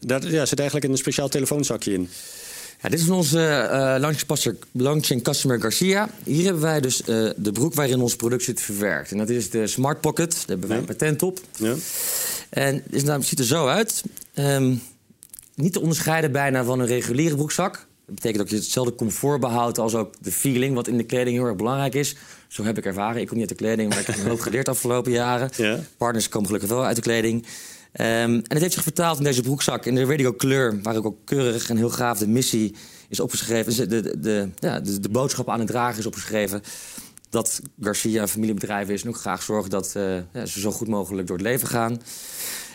daar 0.00 0.30
ja, 0.30 0.46
zit 0.46 0.58
eigenlijk 0.58 0.90
een 0.90 0.98
speciaal 0.98 1.28
telefoonzakje 1.28 1.92
in. 1.92 2.08
Ja, 2.82 2.88
dit 2.88 3.00
is 3.00 3.08
onze 3.08 3.68
uh, 3.72 4.54
launching 4.72 5.22
customer 5.22 5.60
Garcia. 5.60 6.08
Hier 6.24 6.44
hebben 6.44 6.62
wij 6.62 6.80
dus 6.80 7.00
uh, 7.00 7.30
de 7.36 7.52
broek 7.52 7.74
waarin 7.74 8.00
ons 8.00 8.16
product 8.16 8.42
zit 8.42 8.60
verwerkt. 8.60 9.10
En 9.10 9.18
dat 9.18 9.28
is 9.28 9.50
de 9.50 9.66
Smart 9.66 10.00
Pocket. 10.00 10.32
Daar 10.32 10.44
hebben 10.46 10.68
wij 10.68 10.78
een 10.78 10.84
patent 10.84 11.22
op. 11.22 11.40
Ja. 11.56 11.74
En 12.48 12.82
het 12.90 13.04
nou, 13.04 13.22
ziet 13.22 13.38
er 13.38 13.44
zo 13.44 13.66
uit. 13.66 14.02
Um, 14.34 14.82
niet 15.54 15.72
te 15.72 15.80
onderscheiden 15.80 16.32
bijna 16.32 16.64
van 16.64 16.80
een 16.80 16.86
reguliere 16.86 17.36
broekzak. 17.36 17.72
Dat 18.06 18.14
betekent 18.14 18.38
dat 18.42 18.50
je 18.50 18.56
hetzelfde 18.56 18.94
comfort 18.94 19.40
behoudt 19.40 19.78
als 19.78 19.94
ook 19.94 20.14
de 20.20 20.32
feeling... 20.32 20.74
wat 20.74 20.88
in 20.88 20.96
de 20.96 21.04
kleding 21.04 21.36
heel 21.36 21.46
erg 21.46 21.56
belangrijk 21.56 21.94
is. 21.94 22.16
Zo 22.48 22.64
heb 22.64 22.78
ik 22.78 22.84
ervaren. 22.84 23.20
Ik 23.20 23.26
kom 23.26 23.38
niet 23.38 23.48
uit 23.48 23.58
de 23.58 23.64
kleding, 23.64 23.88
maar 23.88 24.00
ik 24.00 24.06
heb 24.06 24.18
een 24.18 24.26
hoop 24.26 24.40
geleerd 24.40 24.64
de 24.64 24.70
afgelopen 24.70 25.12
jaren. 25.12 25.50
Ja. 25.56 25.80
Partners 25.96 26.28
komen 26.28 26.46
gelukkig 26.46 26.70
wel 26.70 26.84
uit 26.84 26.96
de 26.96 27.02
kleding. 27.02 27.46
Um, 27.92 28.06
en 28.06 28.42
het 28.48 28.60
heeft 28.60 28.72
zich 28.72 28.82
vertaald 28.82 29.18
in 29.18 29.24
deze 29.24 29.42
broekzak, 29.42 29.86
in 29.86 29.94
de 29.94 30.04
radio 30.04 30.32
kleur, 30.32 30.80
waar 30.82 31.04
ook 31.04 31.16
keurig 31.24 31.68
en 31.68 31.76
heel 31.76 31.90
gaaf 31.90 32.18
de 32.18 32.28
missie 32.28 32.74
is 33.08 33.20
opgeschreven. 33.20 33.88
De, 33.88 34.02
de, 34.02 34.20
de, 34.20 34.48
ja, 34.56 34.80
de, 34.80 35.08
boodschap 35.10 35.48
aan 35.48 35.58
het 35.58 35.68
dragen 35.68 35.98
is 35.98 36.06
opgeschreven. 36.06 36.62
Dat 37.30 37.60
Garcia 37.80 38.22
een 38.22 38.28
familiebedrijf 38.28 38.88
is 38.88 39.02
en 39.02 39.08
ook 39.08 39.16
graag 39.16 39.42
zorgen 39.42 39.70
dat 39.70 39.94
uh, 39.96 40.16
ja, 40.32 40.46
ze 40.46 40.60
zo 40.60 40.70
goed 40.70 40.88
mogelijk 40.88 41.26
door 41.26 41.36
het 41.36 41.46
leven 41.46 41.68
gaan. 41.68 42.02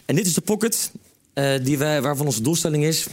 En 0.06 0.16
dit 0.16 0.26
is 0.26 0.34
de 0.34 0.42
pocket, 0.42 0.92
uh, 1.34 1.54
die 1.64 1.78
wij, 1.78 2.02
waarvan 2.02 2.26
onze 2.26 2.42
doelstelling 2.42 2.84
is 2.84 3.08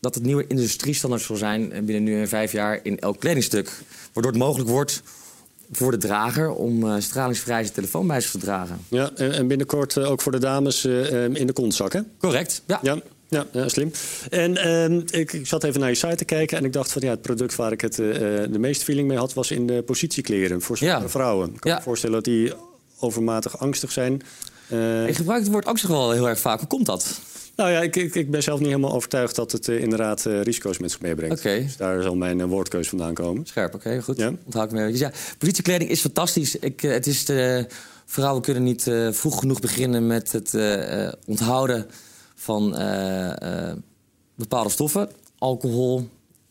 dat 0.00 0.14
het 0.14 0.24
nieuwe 0.24 0.46
industriestandaard 0.46 1.22
zal 1.22 1.36
zijn 1.36 1.68
binnen 1.68 2.02
nu 2.02 2.20
en 2.20 2.28
vijf 2.28 2.52
jaar 2.52 2.80
in 2.82 2.98
elk 2.98 3.20
kledingstuk. 3.20 3.82
Waardoor 4.12 4.32
het 4.32 4.40
mogelijk 4.40 4.70
wordt 4.70 5.02
voor 5.70 5.90
de 5.90 5.96
drager 5.96 6.50
om 6.50 6.84
uh, 6.84 6.94
stralingsvrij 6.98 7.62
zijn 7.62 7.74
telefoon 7.74 8.06
bij 8.06 8.20
zich 8.20 8.30
te 8.30 8.38
dragen. 8.38 8.80
Ja, 8.88 9.10
en 9.14 9.46
binnenkort 9.46 9.96
uh, 9.96 10.10
ook 10.10 10.20
voor 10.20 10.32
de 10.32 10.38
dames 10.38 10.84
uh, 10.84 11.24
in 11.24 11.46
de 11.46 11.52
kontzak, 11.52 11.92
hè? 11.92 12.00
Correct, 12.18 12.62
ja. 12.66 12.78
ja. 12.82 13.00
Ja, 13.30 13.46
ja, 13.52 13.68
slim. 13.68 13.92
En 14.30 14.56
ehm, 14.56 15.00
ik, 15.10 15.32
ik, 15.32 15.46
zat 15.46 15.64
even 15.64 15.80
naar 15.80 15.88
je 15.88 15.94
site 15.94 16.14
te 16.14 16.24
kijken 16.24 16.58
en 16.58 16.64
ik 16.64 16.72
dacht 16.72 16.92
van 16.92 17.02
ja, 17.02 17.10
het 17.10 17.22
product 17.22 17.56
waar 17.56 17.72
ik 17.72 17.80
het 17.80 17.94
de 17.94 18.58
meeste 18.58 18.84
feeling 18.84 19.08
mee 19.08 19.18
had, 19.18 19.34
was 19.34 19.50
in 19.50 19.66
de 19.66 19.82
positiekleren 19.82 20.62
voor 20.62 20.76
ja. 20.80 21.08
vrouwen. 21.08 21.54
Ik 21.54 21.60
kan 21.60 21.74
me 21.74 21.82
voorstellen 21.82 22.14
dat 22.14 22.24
die 22.24 22.52
overmatig 22.98 23.58
angstig 23.58 23.92
zijn. 23.92 24.14
ik 25.06 25.16
gebruik 25.16 25.42
het 25.42 25.52
woord 25.52 25.66
angstig 25.66 25.90
wel 25.90 26.10
heel 26.10 26.28
erg 26.28 26.40
vaak. 26.40 26.58
Hoe 26.58 26.68
komt 26.68 26.86
dat? 26.86 27.20
Nou 27.58 27.70
ja, 27.70 27.80
ik, 27.80 27.96
ik, 27.96 28.14
ik, 28.14 28.30
ben 28.30 28.42
zelf 28.42 28.58
niet 28.58 28.68
helemaal 28.68 28.92
overtuigd 28.92 29.34
dat 29.34 29.52
het 29.52 29.68
uh, 29.68 29.80
inderdaad 29.80 30.24
uh, 30.24 30.42
risico's 30.42 30.78
met 30.78 30.90
zich 30.90 31.00
meebrengt. 31.00 31.38
Okay. 31.38 31.62
Dus 31.62 31.76
daar 31.76 32.02
zal 32.02 32.16
mijn 32.16 32.38
uh, 32.38 32.44
woordkeus 32.44 32.88
vandaan 32.88 33.14
komen. 33.14 33.46
Scherp, 33.46 33.74
oké, 33.74 33.88
okay, 33.88 34.00
goed. 34.00 34.16
Ja. 34.16 34.32
Onthoud 34.44 34.64
ik 34.64 34.72
me 34.72 34.78
eventjes. 34.78 35.08
Ja, 35.08 35.36
positiekleding 35.38 35.90
is 35.90 36.00
fantastisch. 36.00 36.56
Ik, 36.56 36.80
het 36.80 37.06
is 37.06 37.24
de, 37.24 37.66
vrouwen 38.04 38.42
kunnen 38.42 38.62
niet 38.62 38.90
vroeg 39.10 39.38
genoeg 39.38 39.60
beginnen 39.60 40.06
met 40.06 40.32
het 40.32 40.54
onthouden 41.26 41.86
van 42.34 42.70
bepaalde 44.34 44.70
stoffen. 44.70 45.10
Alcohol, 45.38 46.08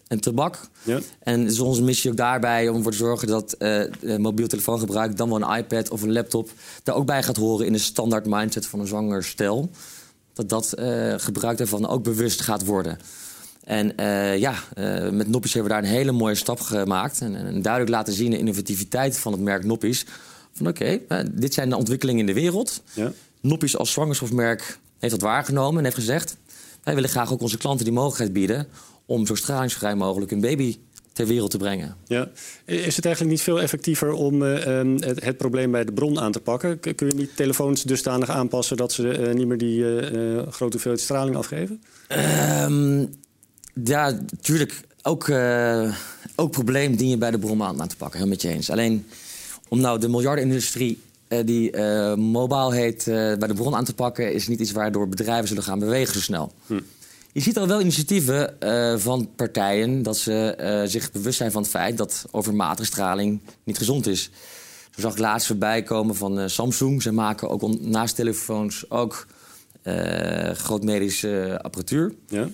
en 0.08 0.20
tabak. 0.20 0.60
Ja. 0.84 1.00
En 1.20 1.40
het 1.40 1.52
is 1.52 1.60
onze 1.60 1.84
missie 1.84 2.12
ook 2.12 2.18
daarbij 2.18 2.70
om 2.70 2.76
ervoor 2.76 2.92
te 2.92 2.98
zorgen 2.98 3.28
dat 3.28 3.54
eh, 3.54 3.84
eh, 3.84 4.20
mobiel 4.20 4.48
telefoongebruik, 4.48 5.18
dan 5.18 5.30
wel 5.30 5.42
een 5.42 5.58
iPad 5.58 5.90
of 5.90 6.02
een 6.02 6.12
laptop, 6.12 6.50
daar 6.84 6.96
ook 6.96 7.06
bij 7.06 7.24
gaat 7.24 7.36
horen 7.36 7.66
in 7.66 7.74
de 7.74 7.80
standaard 7.80 8.26
mindset 8.26 8.66
van 8.66 8.80
een 8.80 8.88
zwanger 8.88 9.24
stel. 9.24 9.70
Dat 10.38 10.50
dat 10.50 10.74
eh, 10.74 11.14
gebruik 11.18 11.58
daarvan 11.58 11.88
ook 11.88 12.04
bewust 12.04 12.42
gaat 12.42 12.66
worden. 12.66 13.00
En 13.64 13.98
eh, 13.98 14.38
ja, 14.38 14.54
eh, 14.74 15.10
met 15.10 15.28
Noppies 15.28 15.54
hebben 15.54 15.72
we 15.72 15.82
daar 15.82 15.90
een 15.90 15.98
hele 15.98 16.12
mooie 16.12 16.36
stap 16.36 16.60
gemaakt. 16.60 17.22
En, 17.22 17.36
en 17.36 17.62
duidelijk 17.62 17.94
laten 17.94 18.14
zien 18.14 18.32
de 18.32 18.38
innovativiteit 18.38 19.18
van 19.18 19.32
het 19.32 19.42
merk 19.42 19.64
Noppies. 19.64 20.06
Van 20.54 20.68
oké, 20.68 21.00
dit 21.32 21.54
zijn 21.54 21.70
de 21.70 21.78
ontwikkelingen 21.78 22.20
in 22.20 22.26
de 22.26 22.42
wereld. 22.42 22.82
Ja. 22.94 23.12
Noppies 23.42 23.78
als 23.78 23.92
zwangerschapsmerk 23.92 24.80
heeft 25.00 25.14
dat 25.14 25.22
waargenomen 25.22 25.78
en 25.78 25.84
heeft 25.84 25.96
gezegd... 25.96 26.38
wij 26.84 26.96
willen 26.96 27.10
graag 27.10 27.32
ook 27.32 27.42
onze 27.42 27.58
klanten 27.58 27.86
die 27.86 27.94
mogelijkheid 27.94 28.34
bieden... 28.34 28.68
om 29.06 29.26
zo 29.26 29.36
stralingsvrij 29.36 29.96
mogelijk 29.96 30.32
een 30.32 30.42
baby 30.42 30.78
ter 31.18 31.28
wereld 31.28 31.52
te 31.52 31.58
brengen. 31.58 31.96
Ja. 32.08 32.30
Is 32.66 32.96
het 32.96 33.06
eigenlijk 33.06 33.36
niet 33.36 33.44
veel 33.44 33.62
effectiever 33.62 34.12
om 34.12 34.44
eh, 34.44 34.80
ehm, 34.80 34.96
het, 35.00 35.24
het 35.24 35.38
probleem 35.38 35.72
bij 35.72 35.86
de 35.86 35.92
bron 35.92 36.20
aan 36.20 36.32
te 36.32 36.40
pakken? 36.40 36.80
Kun 36.80 37.08
je 37.08 37.16
niet 37.16 37.36
telefoons 37.36 37.84
dusdanig 37.84 38.30
aanpassen 38.30 38.78
dat 38.78 38.92
ze 38.92 39.10
eh, 39.10 39.34
niet 39.34 39.48
meer 39.48 39.58
die 39.58 40.00
eh, 40.00 40.48
grote 40.52 40.72
hoeveelheid 40.72 41.04
straling 41.04 41.36
afgeven? 41.36 41.82
Ehm, 42.08 43.06
ja, 43.84 44.10
natuurlijk. 44.30 44.82
Ook, 45.02 45.32
ook 46.36 46.52
probleem 46.52 46.96
dien 46.96 47.10
je 47.10 47.18
bij 47.18 47.32
de 47.32 47.40
bron 47.40 47.64
aan 47.64 47.82
aan 47.82 47.88
te 47.88 47.96
pakken. 47.96 48.20
Heel 48.20 48.28
met 48.28 48.42
je 48.42 48.50
eens. 48.50 48.70
Alleen 48.70 49.06
om 49.68 49.80
nou 49.80 50.00
de 50.00 50.10
miljardenindustrie 50.10 51.02
die 51.46 51.78
mobiel 52.16 52.72
heet 52.72 53.04
bij 53.06 53.48
de 53.48 53.54
bron 53.54 53.76
aan 53.76 53.86
te 53.86 53.94
pakken... 53.94 54.34
is 54.34 54.48
niet 54.48 54.60
iets 54.60 54.72
waardoor 54.72 55.10
bedrijven 55.10 55.48
zullen 55.48 55.64
gaan 55.64 55.80
bewegen 55.80 56.14
zo 56.14 56.20
snel. 56.20 56.52
Je 57.38 57.44
ziet 57.44 57.58
al 57.58 57.68
wel 57.68 57.82
initiatieven 57.82 58.60
eh, 58.60 58.98
van 58.98 59.30
partijen 59.36 60.04
dat 60.04 60.18
ze 60.18 60.56
eh, 60.56 60.82
zich 60.86 61.12
bewust 61.12 61.38
zijn 61.38 61.52
van 61.52 61.62
het 61.62 61.72
feit 61.72 61.98
dat 61.98 62.26
overmatige 62.32 62.86
straling 62.86 63.42
niet 63.64 63.78
gezond 63.78 64.08
is. 64.08 64.30
Zo 64.92 65.02
zag 65.02 65.12
ik 65.12 65.18
laatst 65.18 65.48
voorbij 65.48 65.84
komen 65.84 66.16
van 66.16 66.40
eh, 66.40 66.48
Samsung. 66.48 67.02
Ze 67.02 67.12
maken 67.12 67.50
ook 67.50 67.80
naast 67.80 68.16
telefoons 68.16 68.90
ook 68.90 69.28
eh 69.82 70.52
grootmedische 70.52 71.60
apparatuur. 71.62 72.14
Ja. 72.28 72.50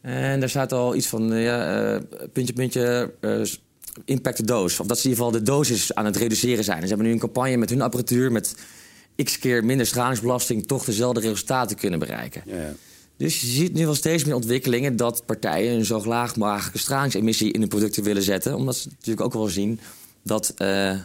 En 0.00 0.40
daar 0.40 0.48
staat 0.48 0.72
al 0.72 0.94
iets 0.94 1.06
van 1.06 1.32
ja, 1.32 2.00
puntje, 2.32 2.52
puntje, 2.52 3.12
impact 4.04 4.36
de 4.36 4.44
doos. 4.44 4.80
Of 4.80 4.86
dat 4.86 4.98
ze 4.98 5.04
in 5.04 5.10
ieder 5.10 5.24
geval 5.24 5.40
de 5.40 5.50
dosis 5.50 5.94
aan 5.94 6.04
het 6.04 6.16
reduceren 6.16 6.64
zijn. 6.64 6.76
En 6.76 6.82
ze 6.82 6.88
hebben 6.88 7.06
nu 7.06 7.12
een 7.12 7.18
campagne 7.18 7.56
met 7.56 7.70
hun 7.70 7.82
apparatuur 7.82 8.32
met 8.32 8.54
x 9.24 9.38
keer 9.38 9.64
minder 9.64 9.86
stralingsbelasting 9.86 10.66
toch 10.66 10.84
dezelfde 10.84 11.20
resultaten 11.20 11.76
kunnen 11.76 11.98
bereiken. 11.98 12.42
Ja, 12.46 12.56
ja. 12.56 12.72
Dus 13.20 13.40
je 13.40 13.46
ziet 13.46 13.72
nu 13.74 13.84
wel 13.84 13.94
steeds 13.94 14.24
meer 14.24 14.34
ontwikkelingen 14.34 14.96
dat 14.96 15.22
partijen 15.26 15.74
een 15.74 15.84
zo 15.84 16.04
laag 16.04 16.36
mogelijke 16.36 16.78
stralingsemissie 16.78 17.52
in 17.52 17.60
hun 17.60 17.68
producten 17.68 18.02
willen 18.02 18.22
zetten. 18.22 18.54
Omdat 18.54 18.76
ze 18.76 18.88
natuurlijk 18.88 19.20
ook 19.26 19.32
wel 19.32 19.46
zien 19.48 19.80
dat 20.22 20.52
eh, 20.56 20.56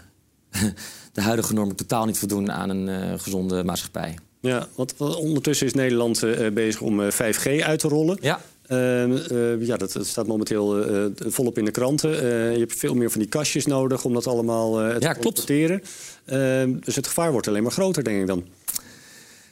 de 1.14 1.22
huidige 1.22 1.54
normen 1.54 1.76
totaal 1.76 2.06
niet 2.06 2.18
voldoen 2.18 2.52
aan 2.52 2.70
een 2.70 2.90
eh, 2.90 3.20
gezonde 3.20 3.64
maatschappij. 3.64 4.18
ja, 4.40 4.68
want 4.76 4.94
want 4.98 5.16
ondertussen 5.16 5.68
is 5.68 5.74
Nederland 5.74 6.24
eh, 6.24 6.52
bezig 6.52 6.82
om 6.82 7.02
eh, 7.02 7.12
5G 7.12 7.62
uit 7.64 7.80
te 7.80 7.88
rollen. 7.88 8.18
Ja, 8.22 8.42
Ehm, 8.66 9.16
eh, 9.16 9.66
ja, 9.66 9.78
dat, 9.78 9.92
dat 9.92 10.06
staat 10.06 10.28
momenteel 10.28 10.84
eh, 10.86 11.06
volop 11.18 11.58
in 11.58 11.66
de 11.66 11.72
kranten. 11.72 12.14
Eh, 12.22 12.54
je 12.54 12.60
hebt 12.60 12.76
veel 12.76 12.94
meer 12.94 13.12
van 13.12 13.20
die 13.22 13.30
kastjes 13.30 13.66
nodig 13.66 14.06
om 14.06 14.14
dat 14.14 14.28
allemaal 14.28 14.82
eh, 14.82 14.88
te 14.96 15.00
Ja, 15.00 15.14
klopt. 15.14 15.22
transporteren. 15.22 15.82
Ehm, 16.26 16.80
dus 16.80 16.96
het 16.96 17.08
gevaar 17.08 17.32
wordt 17.32 17.48
alleen 17.48 17.64
maar 17.64 17.72
groter, 17.72 18.04
denk 18.04 18.22
ik 18.22 18.28
dan. 18.28 18.46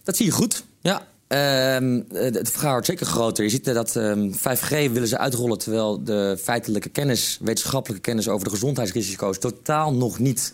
Dat 0.03 0.15
zie 0.15 0.25
je 0.25 0.31
goed. 0.31 0.63
Ja. 0.81 1.07
Ehm, 1.27 2.01
eh, 2.11 2.23
het 2.23 2.49
gevaar 2.49 2.71
wordt 2.71 2.85
zeker 2.85 3.05
groter. 3.05 3.43
Je 3.43 3.49
ziet 3.49 3.67
eh, 3.67 3.73
dat 3.73 3.95
ehm, 3.95 4.31
5G 4.31 4.69
willen 4.69 5.07
ze 5.07 5.17
uitrollen... 5.17 5.57
terwijl 5.57 6.03
de 6.03 6.37
feitelijke 6.41 6.89
kennis, 6.89 7.37
wetenschappelijke 7.41 8.03
kennis... 8.03 8.27
over 8.27 8.45
de 8.45 8.53
gezondheidsrisico's 8.53 9.39
totaal 9.39 9.93
nog 9.93 10.19
niet 10.19 10.53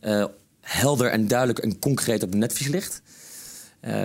eh, 0.00 0.24
helder 0.60 1.06
en 1.06 1.28
duidelijk... 1.28 1.58
en 1.58 1.78
concreet 1.78 2.22
op 2.22 2.28
het 2.28 2.38
netvlies 2.38 2.68
ligt. 2.68 3.02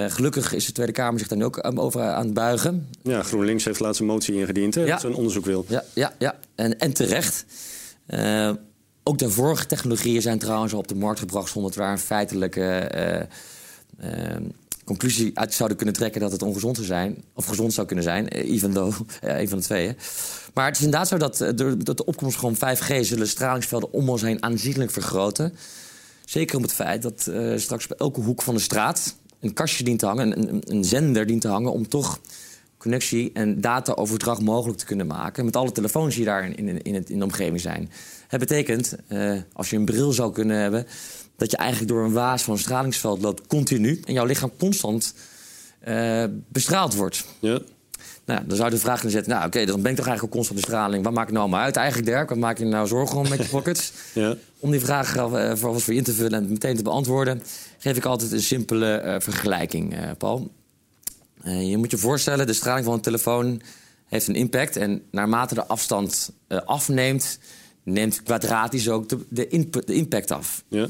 Gelukkig 0.07 0.53
is 0.53 0.65
de 0.65 0.71
Tweede 0.71 0.91
Kamer 0.91 1.19
zich 1.19 1.27
daar 1.27 1.37
nu 1.37 1.43
ook 1.43 1.57
eh, 1.57 1.79
over 1.83 2.01
aan 2.01 2.25
het 2.25 2.33
buigen. 2.33 2.87
Ja, 3.03 3.23
GroenLinks 3.23 3.65
heeft 3.65 3.79
laatst 3.79 3.99
een 3.99 4.05
motie 4.05 4.35
ingediend 4.35 4.75
hè, 4.75 4.81
Ja. 4.81 4.87
dat 4.87 5.01
ze 5.01 5.07
een 5.07 5.13
onderzoek 5.13 5.45
wil. 5.45 5.65
Ja, 5.67 5.83
ja, 5.93 6.13
ja. 6.17 6.35
En, 6.55 6.79
en 6.79 6.93
terecht. 6.93 7.45
Ook 9.03 9.17
de 9.17 9.29
vorige 9.29 9.65
technologieën 9.65 10.21
zijn 10.21 10.39
trouwens 10.39 10.73
al 10.73 10.79
op 10.79 10.87
de 10.87 10.95
markt 10.95 11.19
gebracht... 11.19 11.51
zonder 11.51 11.71
daar 11.75 11.91
een 11.91 11.99
feitelijke 11.99 12.89
conclusie 14.83 15.31
uit 15.39 15.53
zouden 15.53 15.77
kunnen 15.77 15.95
trekken... 15.95 16.21
dat 16.21 16.31
het 16.31 16.41
ongezond 16.41 16.75
zou 16.75 16.87
zijn, 16.87 17.23
of 17.33 17.45
gezond 17.45 17.73
zou 17.73 17.87
kunnen 17.87 18.05
zijn. 18.05 18.29
eh, 18.29 18.49
even 18.49 18.71
though, 18.73 18.99
ja, 19.21 19.39
een 19.39 19.49
van 19.49 19.57
de 19.57 19.63
twee. 19.63 19.87
Hè. 19.87 19.93
Maar 20.53 20.65
het 20.65 20.75
is 20.75 20.83
inderdaad 20.83 21.07
zo 21.07 21.17
dat, 21.17 21.41
eh, 21.41 21.49
door, 21.55 21.83
dat 21.83 21.97
de 21.97 22.05
opkomst 22.05 22.37
van 22.37 22.55
5G... 22.55 23.05
zullen 23.05 23.27
stralingsvelden 23.27 23.93
om 23.93 24.09
ons 24.09 24.21
heen 24.21 24.43
aanzienlijk 24.43 24.91
vergroten. 24.91 25.53
Zeker 26.25 26.57
om 26.57 26.63
het 26.63 26.73
feit 26.73 27.01
dat 27.01 27.27
eh, 27.27 27.57
straks 27.57 27.87
bij 27.87 27.97
elke 27.97 28.21
hoek 28.21 28.41
van 28.41 28.53
de 28.53 28.61
straat... 28.61 29.15
een 29.39 29.53
kastje 29.53 29.83
dient 29.83 29.99
te 29.99 30.05
hangen, 30.05 30.39
een, 30.39 30.61
een 30.67 30.83
zender 30.83 31.25
dient 31.25 31.41
te 31.41 31.47
hangen... 31.47 31.71
om 31.71 31.87
toch 31.87 32.19
connectie 32.81 33.31
en 33.33 33.61
dataoverdracht 33.61 34.41
mogelijk 34.41 34.79
te 34.79 34.85
kunnen 34.85 35.07
maken... 35.07 35.45
met 35.45 35.55
alle 35.55 35.71
telefoons 35.71 36.15
die 36.15 36.25
daar 36.25 36.45
in, 36.45 36.55
in, 36.55 36.81
in, 36.81 36.93
het, 36.93 37.09
in 37.09 37.17
de 37.17 37.23
omgeving 37.23 37.61
zijn. 37.61 37.91
Het 38.27 38.39
betekent, 38.39 38.95
eh, 39.07 39.33
als 39.53 39.69
je 39.69 39.75
een 39.75 39.85
bril 39.85 40.11
zou 40.11 40.31
kunnen 40.31 40.57
hebben... 40.57 40.87
dat 41.35 41.51
je 41.51 41.57
eigenlijk 41.57 41.91
door 41.91 42.03
een 42.03 42.11
waas 42.11 42.43
van 42.43 42.57
stralingsveld 42.57 43.21
loopt 43.21 43.47
continu... 43.47 44.01
en 44.05 44.13
jouw 44.13 44.25
lichaam 44.25 44.51
constant 44.57 45.13
eh, 45.79 46.23
bestraald 46.47 46.95
wordt. 46.95 47.25
Ja. 47.39 47.59
Nou, 48.25 48.41
dan 48.45 48.55
zou 48.55 48.69
je 48.69 48.75
de 48.75 48.81
vraag 48.81 48.95
kunnen 48.95 49.11
zetten... 49.11 49.33
nou 49.33 49.45
oké, 49.45 49.65
dan 49.65 49.81
ben 49.81 49.91
ik 49.91 49.97
toch 49.97 50.05
eigenlijk 50.05 50.35
constant 50.35 50.59
bestraling. 50.59 51.03
Wat 51.03 51.13
maakt 51.13 51.29
het 51.29 51.37
nou 51.37 51.49
maar 51.49 51.63
uit 51.63 51.75
eigenlijk, 51.75 52.07
Dirk? 52.07 52.29
Wat 52.29 52.37
maak 52.37 52.57
je 52.57 52.65
nou 52.65 52.87
zorgen 52.87 53.17
om 53.17 53.29
met 53.29 53.41
je 53.41 53.49
pockets? 53.57 53.91
Ja. 54.13 54.35
Om 54.59 54.71
die 54.71 54.79
vraag 54.79 55.15
uh, 55.15 55.55
voor, 55.55 55.81
voor 55.81 55.93
in 55.93 56.03
te 56.03 56.13
vullen 56.13 56.33
en 56.33 56.49
meteen 56.49 56.75
te 56.75 56.83
beantwoorden... 56.83 57.41
geef 57.77 57.97
ik 57.97 58.05
altijd 58.05 58.31
een 58.31 58.41
simpele 58.41 59.17
vergelijking, 59.19 59.95
Paul. 60.17 60.51
Eh, 61.43 61.69
je 61.69 61.77
moet 61.77 61.91
je 61.91 61.97
voorstellen, 61.97 62.47
de 62.47 62.53
straling 62.53 62.85
van 62.85 62.93
een 62.93 63.01
telefoon 63.01 63.61
heeft 64.05 64.27
een 64.27 64.35
impact... 64.35 64.75
en 64.75 65.03
naarmate 65.11 65.53
de 65.53 65.65
afstand 65.65 66.31
eh, 66.47 66.57
afneemt... 66.65 67.39
neemt 67.83 68.23
kwadratisch 68.23 68.89
ook 68.89 69.09
de, 69.09 69.17
de, 69.29 69.47
inp- 69.47 69.85
de 69.85 69.93
impact 69.93 70.31
af. 70.31 70.63
Ja. 70.67 70.87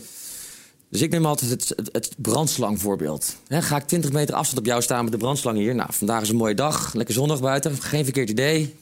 Dus 0.89 1.01
ik 1.01 1.11
neem 1.11 1.25
altijd 1.25 1.51
het, 1.51 1.73
het, 1.75 1.89
het 1.91 2.15
brandslangvoorbeeld. 2.17 3.35
Ga 3.47 3.75
ik 3.75 3.87
20 3.87 4.11
meter 4.11 4.35
afstand 4.35 4.59
op 4.59 4.65
jou 4.65 4.81
staan 4.81 5.03
met 5.03 5.13
de 5.13 5.19
brandslang 5.19 5.57
hier? 5.57 5.75
Nou, 5.75 5.89
vandaag 5.93 6.21
is 6.21 6.29
een 6.29 6.35
mooie 6.35 6.55
dag, 6.55 6.93
lekker 6.93 7.13
zonnig 7.13 7.39
buiten, 7.39 7.81
geen 7.81 8.03
verkeerd 8.03 8.29
idee. 8.29 8.75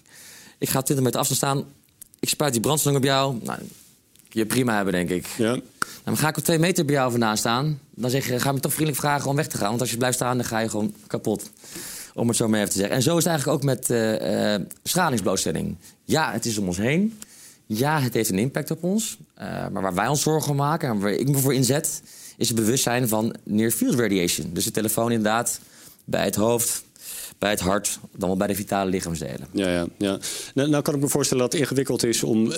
Ik 0.58 0.70
ga 0.70 0.82
20 0.82 1.06
meter 1.06 1.20
afstand 1.20 1.40
staan, 1.40 1.74
ik 2.20 2.30
spuit 2.30 2.52
die 2.52 2.62
brandslang 2.62 2.98
op 2.98 3.04
jou. 3.04 3.36
Nou, 3.44 3.60
je 4.30 4.46
prima 4.46 4.76
hebben, 4.76 4.94
denk 4.94 5.10
ik. 5.10 5.26
Ja. 5.38 5.52
Nou, 5.52 5.62
maar 6.04 6.18
ga 6.18 6.28
ik 6.30 6.38
op 6.38 6.44
twee 6.44 6.60
meter 6.60 6.86
bij 6.86 6.96
jou 6.96 7.12
vandaan 7.12 7.38
staan... 7.38 7.80
dan 8.00 8.10
zeg 8.10 8.28
je, 8.28 8.40
ga 8.40 8.52
me 8.52 8.60
toch 8.60 8.74
vriendelijk 8.74 9.04
vragen 9.04 9.30
om 9.30 9.36
weg 9.36 9.48
te 9.48 9.58
gaan. 9.58 9.70
Want 9.70 9.82
als 9.82 9.92
je 9.92 9.98
blijft 9.98 10.16
staan, 10.16 10.38
dan 10.38 10.46
ga 10.46 10.60
je 10.60 10.70
gewoon 10.70 10.94
kapot. 11.08 11.52
Om 12.14 12.28
het 12.28 12.38
zo 12.38 12.48
maar 12.48 12.60
even 12.60 12.72
te 12.72 12.78
zeggen. 12.78 12.96
En 12.96 13.02
zo 13.02 13.18
is 13.18 13.24
het 13.24 13.34
eigenlijk 13.34 13.58
ook 13.58 13.66
met 13.66 13.90
uh, 13.90 14.54
uh, 14.54 14.66
stralingsblootstelling. 14.84 15.76
Ja, 16.06 16.32
het 16.32 16.46
is 16.46 16.58
om 16.58 16.68
ons 16.68 16.78
heen. 16.78 17.20
Ja, 17.66 18.00
het 18.00 18.14
heeft 18.14 18.30
een 18.30 18.40
impact 18.40 18.72
op 18.72 18.84
ons. 18.84 19.18
Uh, 19.42 19.68
maar 19.68 19.82
waar 19.82 19.94
wij 19.94 20.08
ons 20.08 20.22
zorgen 20.22 20.52
om 20.52 20.58
maken 20.58 20.90
en 20.90 21.00
waar 21.00 21.12
ik 21.12 21.30
me 21.30 21.38
voor 21.38 21.54
inzet... 21.54 22.02
is 22.38 22.48
het 22.48 22.58
bewustzijn 22.58 23.08
van 23.08 23.36
near 23.44 23.72
field 23.72 23.96
radiation. 23.96 24.50
Dus 24.54 24.64
de 24.64 24.72
telefoon 24.72 25.12
inderdaad 25.12 25.60
bij 26.06 26.24
het 26.24 26.36
hoofd, 26.36 26.84
bij 27.38 27.50
het 27.50 27.60
hart, 27.60 28.00
dan 28.16 28.30
wel 28.30 28.38
bij 28.38 28.48
de 28.48 28.56
vitale 28.56 28.90
lichaamsdelen. 28.90 29.48
Ja, 29.52 29.70
ja, 29.70 29.88
ja. 29.98 30.20
Nou, 30.54 30.70
nou 30.70 30.84
kan 30.84 30.96
ik 30.96 31.02
me 31.02 31.08
voorstellen 31.08 31.44
dat 31.44 31.52
het 31.52 31.62
ingewikkeld 31.62 32.04
is 32.04 32.24
om 32.24 32.46
uh, 32.46 32.56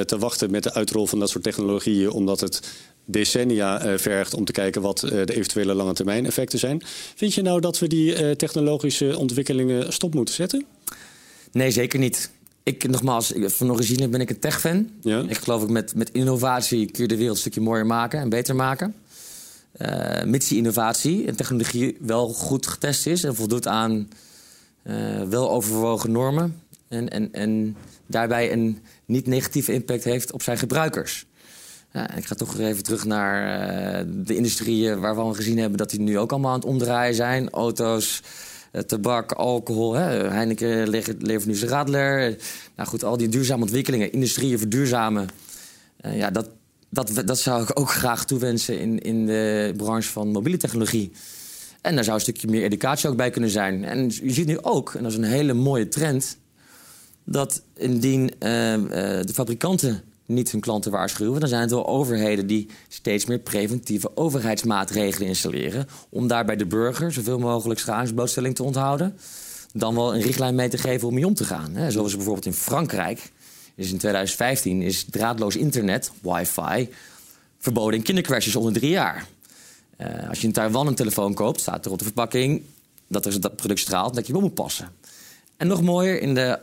te 0.00 0.16
wachten 0.18 0.50
met 0.50 0.62
de 0.62 0.74
uitrol 0.74 1.06
van 1.06 1.18
dat 1.18 1.30
soort 1.30 1.44
technologieën, 1.44 2.10
omdat 2.10 2.40
het 2.40 2.70
decennia 3.10 3.86
uh, 3.86 3.98
vergt 3.98 4.34
om 4.34 4.44
te 4.44 4.52
kijken 4.52 4.82
wat 4.82 5.02
uh, 5.02 5.10
de 5.10 5.34
eventuele 5.34 5.74
lange 5.74 5.92
termijn 5.92 6.26
effecten 6.26 6.58
zijn. 6.58 6.82
Vind 7.14 7.34
je 7.34 7.42
nou 7.42 7.60
dat 7.60 7.78
we 7.78 7.86
die 7.86 8.22
uh, 8.22 8.30
technologische 8.30 9.18
ontwikkelingen 9.18 9.92
stop 9.92 10.14
moeten 10.14 10.34
zetten? 10.34 10.64
Nee, 11.52 11.70
zeker 11.70 11.98
niet. 11.98 12.30
Ik, 12.62 12.88
nogmaals, 12.88 13.32
van 13.36 13.70
origine 13.70 14.08
ben 14.08 14.20
ik 14.20 14.30
een 14.30 14.38
tech-fan. 14.38 14.88
Ja. 15.00 15.24
Ik 15.28 15.36
geloof 15.36 15.62
ik 15.62 15.68
met, 15.68 15.94
met 15.94 16.10
innovatie 16.12 16.90
kun 16.90 17.02
je 17.02 17.08
de 17.08 17.16
wereld 17.16 17.34
een 17.34 17.40
stukje 17.40 17.60
mooier 17.60 17.86
maken 17.86 18.20
en 18.20 18.28
beter 18.28 18.56
maken. 18.56 18.94
Uh, 19.76 20.22
mits 20.24 20.48
die 20.48 20.58
innovatie 20.58 21.26
en 21.26 21.36
technologie 21.36 21.96
wel 22.00 22.28
goed 22.28 22.66
getest 22.66 23.06
is 23.06 23.24
en 23.24 23.34
voldoet 23.34 23.66
aan 23.66 24.08
uh, 24.84 25.22
wel 25.22 25.50
overwogen 25.50 26.12
normen. 26.12 26.62
En, 26.88 27.08
en, 27.08 27.32
en 27.32 27.76
daarbij 28.06 28.52
een 28.52 28.78
niet 29.04 29.26
negatieve 29.26 29.72
impact 29.72 30.04
heeft 30.04 30.32
op 30.32 30.42
zijn 30.42 30.58
gebruikers. 30.58 31.26
Ja, 31.92 32.14
ik 32.14 32.26
ga 32.26 32.34
toch 32.34 32.58
even 32.58 32.82
terug 32.82 33.04
naar 33.04 33.60
uh, 34.04 34.12
de 34.26 34.36
industrieën 34.36 35.00
waarvan 35.00 35.28
we 35.28 35.34
gezien 35.34 35.58
hebben 35.58 35.78
dat 35.78 35.90
die 35.90 36.00
nu 36.00 36.18
ook 36.18 36.32
allemaal 36.32 36.52
aan 36.52 36.58
het 36.58 36.68
omdraaien 36.68 37.14
zijn. 37.14 37.50
Auto's, 37.50 38.22
uh, 38.72 38.82
tabak, 38.82 39.32
alcohol, 39.32 39.94
hè. 39.94 40.28
Heineken 40.28 40.88
levert 40.88 41.46
nu 41.46 41.54
zijn 41.54 41.70
Radler. 41.70 42.36
Nou 42.76 42.88
goed, 42.88 43.04
al 43.04 43.16
die 43.16 43.28
duurzame 43.28 43.62
ontwikkelingen, 43.62 44.12
industrieën 44.12 44.58
verduurzamen. 44.58 45.28
Uh, 46.06 46.16
ja, 46.16 46.30
dat, 46.30 46.50
dat, 46.90 47.22
dat 47.24 47.38
zou 47.38 47.62
ik 47.62 47.78
ook 47.78 47.90
graag 48.00 48.24
toewensen 48.24 48.80
in, 48.80 48.98
in 48.98 49.26
de 49.26 49.74
branche 49.76 50.10
van 50.10 50.28
mobiele 50.28 50.58
technologie. 50.58 51.12
En 51.80 51.94
daar 51.94 52.04
zou 52.04 52.16
een 52.16 52.22
stukje 52.22 52.48
meer 52.48 52.62
educatie 52.62 53.08
ook 53.08 53.16
bij 53.16 53.30
kunnen 53.30 53.50
zijn. 53.50 53.84
En 53.84 54.04
je 54.22 54.32
ziet 54.32 54.46
nu 54.46 54.58
ook, 54.62 54.94
en 54.94 55.02
dat 55.02 55.12
is 55.12 55.18
een 55.18 55.24
hele 55.24 55.54
mooie 55.54 55.88
trend... 55.88 56.38
dat 57.24 57.62
indien 57.76 58.30
eh, 58.38 58.74
eh, 58.74 59.26
de 59.26 59.32
fabrikanten 59.34 60.02
niet 60.28 60.50
hun 60.50 60.60
klanten 60.60 60.90
waarschuwen, 60.90 61.40
dan 61.40 61.48
zijn 61.48 61.60
het 61.60 61.70
wel 61.70 61.86
overheden 61.86 62.46
die 62.46 62.68
steeds 62.88 63.24
meer 63.26 63.38
preventieve 63.38 64.16
overheidsmaatregelen 64.16 65.28
installeren. 65.28 65.88
Om 66.08 66.28
daarbij 66.28 66.56
de 66.56 66.66
burger 66.66 67.12
zoveel 67.12 67.38
mogelijk 67.38 67.80
schadingsblootstelling 67.80 68.54
te 68.54 68.62
onthouden. 68.62 69.18
Dan 69.72 69.94
wel 69.94 70.14
een 70.14 70.20
richtlijn 70.20 70.54
mee 70.54 70.68
te 70.68 70.78
geven 70.78 71.08
om 71.08 71.14
mee 71.14 71.26
om 71.26 71.34
te 71.34 71.44
gaan. 71.44 71.74
Zoals 71.88 72.14
bijvoorbeeld 72.14 72.46
in 72.46 72.52
Frankrijk 72.52 73.30
is 73.74 73.90
in 73.90 73.98
2015 73.98 74.82
is 74.82 75.04
draadloos 75.10 75.56
internet, 75.56 76.12
wifi, 76.20 76.88
verboden 77.58 77.98
in 77.98 78.04
kindercrashes 78.04 78.56
onder 78.56 78.72
drie 78.72 78.90
jaar. 78.90 79.26
Uh, 80.00 80.28
als 80.28 80.40
je 80.40 80.46
in 80.46 80.52
Taiwan 80.52 80.86
een 80.86 80.94
telefoon 80.94 81.34
koopt, 81.34 81.60
staat 81.60 81.84
er 81.86 81.92
op 81.92 81.98
de 81.98 82.04
verpakking 82.04 82.62
dat 83.08 83.26
er 83.26 83.40
dat 83.40 83.56
product 83.56 83.80
straalt 83.80 84.14
dat 84.14 84.26
je 84.26 84.32
wel 84.32 84.42
moet 84.42 84.54
passen. 84.54 84.90
En 85.56 85.66
nog 85.66 85.82
mooier, 85.82 86.20
in 86.20 86.34
de, 86.34 86.58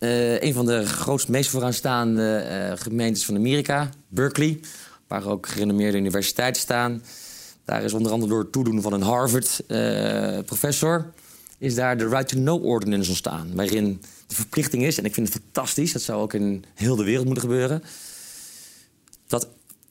uh, 0.00 0.40
een 0.40 0.52
van 0.52 0.66
de 0.66 0.86
grootste, 0.86 1.30
meest 1.30 1.50
vooraanstaande 1.50 2.46
uh, 2.50 2.72
gemeentes 2.80 3.24
van 3.24 3.34
Amerika, 3.34 3.90
Berkeley, 4.08 4.60
waar 5.06 5.26
ook 5.26 5.48
gerenommeerde 5.48 5.98
universiteiten 5.98 6.62
staan. 6.62 7.02
Daar 7.64 7.84
is 7.84 7.92
onder 7.92 8.12
andere 8.12 8.30
door 8.30 8.40
het 8.40 8.52
toedoen 8.52 8.82
van 8.82 8.92
een 8.92 9.02
Harvard-professor... 9.02 11.12
is 11.58 11.74
daar 11.74 11.98
de 11.98 12.08
Right 12.08 12.28
to 12.28 12.36
Know 12.36 12.64
Ordinance 12.64 13.08
ontstaan. 13.08 13.50
Waarin 13.54 14.00
de 14.26 14.34
verplichting 14.34 14.84
is, 14.84 14.98
en 14.98 15.04
ik 15.04 15.14
vind 15.14 15.32
het 15.32 15.42
fantastisch... 15.42 15.92
dat 15.92 16.02
zou 16.02 16.22
ook 16.22 16.34
in 16.34 16.64
heel 16.74 16.96
de 16.96 17.04
wereld 17.04 17.24
moeten 17.24 17.42
gebeuren... 17.42 17.82
dat 19.26 19.48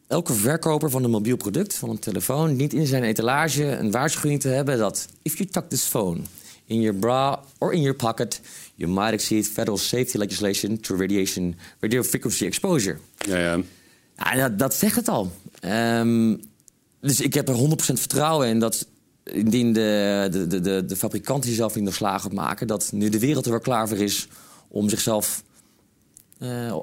elke 0.08 0.34
verkoper 0.34 0.90
van 0.90 1.04
een 1.04 1.10
mobiel 1.10 1.38
product, 1.38 1.76
van 1.76 1.90
een 1.90 2.00
telefoon, 2.00 2.56
dient 2.56 2.74
in 2.74 2.88
zijn 2.88 3.04
etalage 3.04 3.66
een 3.66 3.92
waarschuwing 3.92 4.42
te 4.42 4.48
hebben 4.48 4.78
dat 4.78 5.08
if 5.22 5.38
you 5.38 5.50
tuck 5.50 5.70
this 5.70 5.84
phone 5.84 6.20
in 6.68 6.82
your 6.82 7.00
bra 7.00 7.40
or 7.58 7.74
in 7.74 7.82
your 7.82 7.96
pocket, 7.96 8.42
you 8.76 8.92
might 8.92 9.14
exceed 9.14 9.48
federal 9.48 9.78
safety 9.78 10.18
legislation 10.18 10.80
to 10.80 10.96
radiation 10.96 11.56
radio 11.80 12.04
frequency 12.04 12.46
exposure. 12.46 12.98
Ja, 13.18 13.38
ja. 13.38 13.60
ja 14.16 14.36
dat, 14.36 14.60
dat 14.60 14.74
zegt 14.74 14.96
het 14.96 15.08
al. 15.08 15.32
Um, 15.62 16.40
dus 17.02 17.22
ik 17.22 17.34
heb 17.34 17.50
er 17.50 17.56
100% 17.56 17.58
vertrouwen 17.78 18.48
in 18.48 18.60
dat 18.60 18.88
indien 19.24 19.74
de, 19.74 20.28
de, 20.32 20.48
de, 20.48 20.62
de, 20.62 20.86
de 20.86 20.96
fabrikant 20.96 21.44
die 21.44 21.54
zelf 21.54 21.76
niet 21.76 21.84
nog 21.84 21.94
slagen 21.94 22.34
maken, 22.34 22.68
dat 22.68 22.90
nu 22.94 23.10
de 23.10 23.20
wereld 23.20 23.46
er 23.46 23.52
wel 23.52 23.60
klaar 23.60 23.88
voor 23.88 23.98
is 23.98 24.28
om 24.68 24.90
zichzelf 24.90 25.44
uh, 26.40 26.66
uh, 26.68 26.76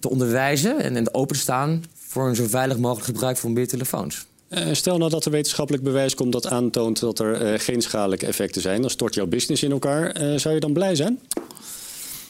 te 0.00 0.08
onderwijzen 0.08 0.78
en, 0.78 0.96
en 0.96 1.14
open 1.14 1.36
te 1.36 1.42
staan 1.42 1.84
voor 1.94 2.28
een 2.28 2.34
zo 2.34 2.46
veilig 2.46 2.78
mogelijk 2.78 3.06
gebruik 3.06 3.36
van 3.36 3.48
mobiele 3.48 3.70
telefoons. 3.70 4.26
Uh, 4.50 4.66
stel 4.72 4.98
nou 4.98 5.10
dat 5.10 5.24
er 5.24 5.30
wetenschappelijk 5.30 5.84
bewijs 5.84 6.14
komt 6.14 6.32
dat 6.32 6.46
aantoont 6.46 7.00
dat 7.00 7.18
er 7.18 7.52
uh, 7.52 7.58
geen 7.58 7.82
schadelijke 7.82 8.26
effecten 8.26 8.62
zijn, 8.62 8.80
dan 8.80 8.90
stort 8.90 9.14
jouw 9.14 9.26
business 9.26 9.62
in 9.62 9.70
elkaar. 9.70 10.16
zou 10.40 10.54
je 10.54 10.60
dan 10.60 10.72
blij 10.72 10.94
zijn? 10.94 11.20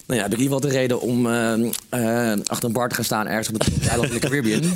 Nou 0.07 0.19
ja, 0.19 0.27
heb 0.27 0.33
ik 0.33 0.39
in 0.39 0.43
ieder 0.43 0.57
geval 0.57 0.71
de 0.71 0.77
reden 0.77 1.01
om 1.01 1.27
achter 2.47 2.65
een 2.65 2.73
bar 2.73 2.89
te 2.89 2.95
gaan 2.95 3.05
staan 3.05 3.27
ergens 3.27 3.49
op 3.49 3.65
het 3.65 3.89
eiland 3.89 4.09
in 4.09 4.21
de 4.21 4.29
Caribbean. 4.29 4.63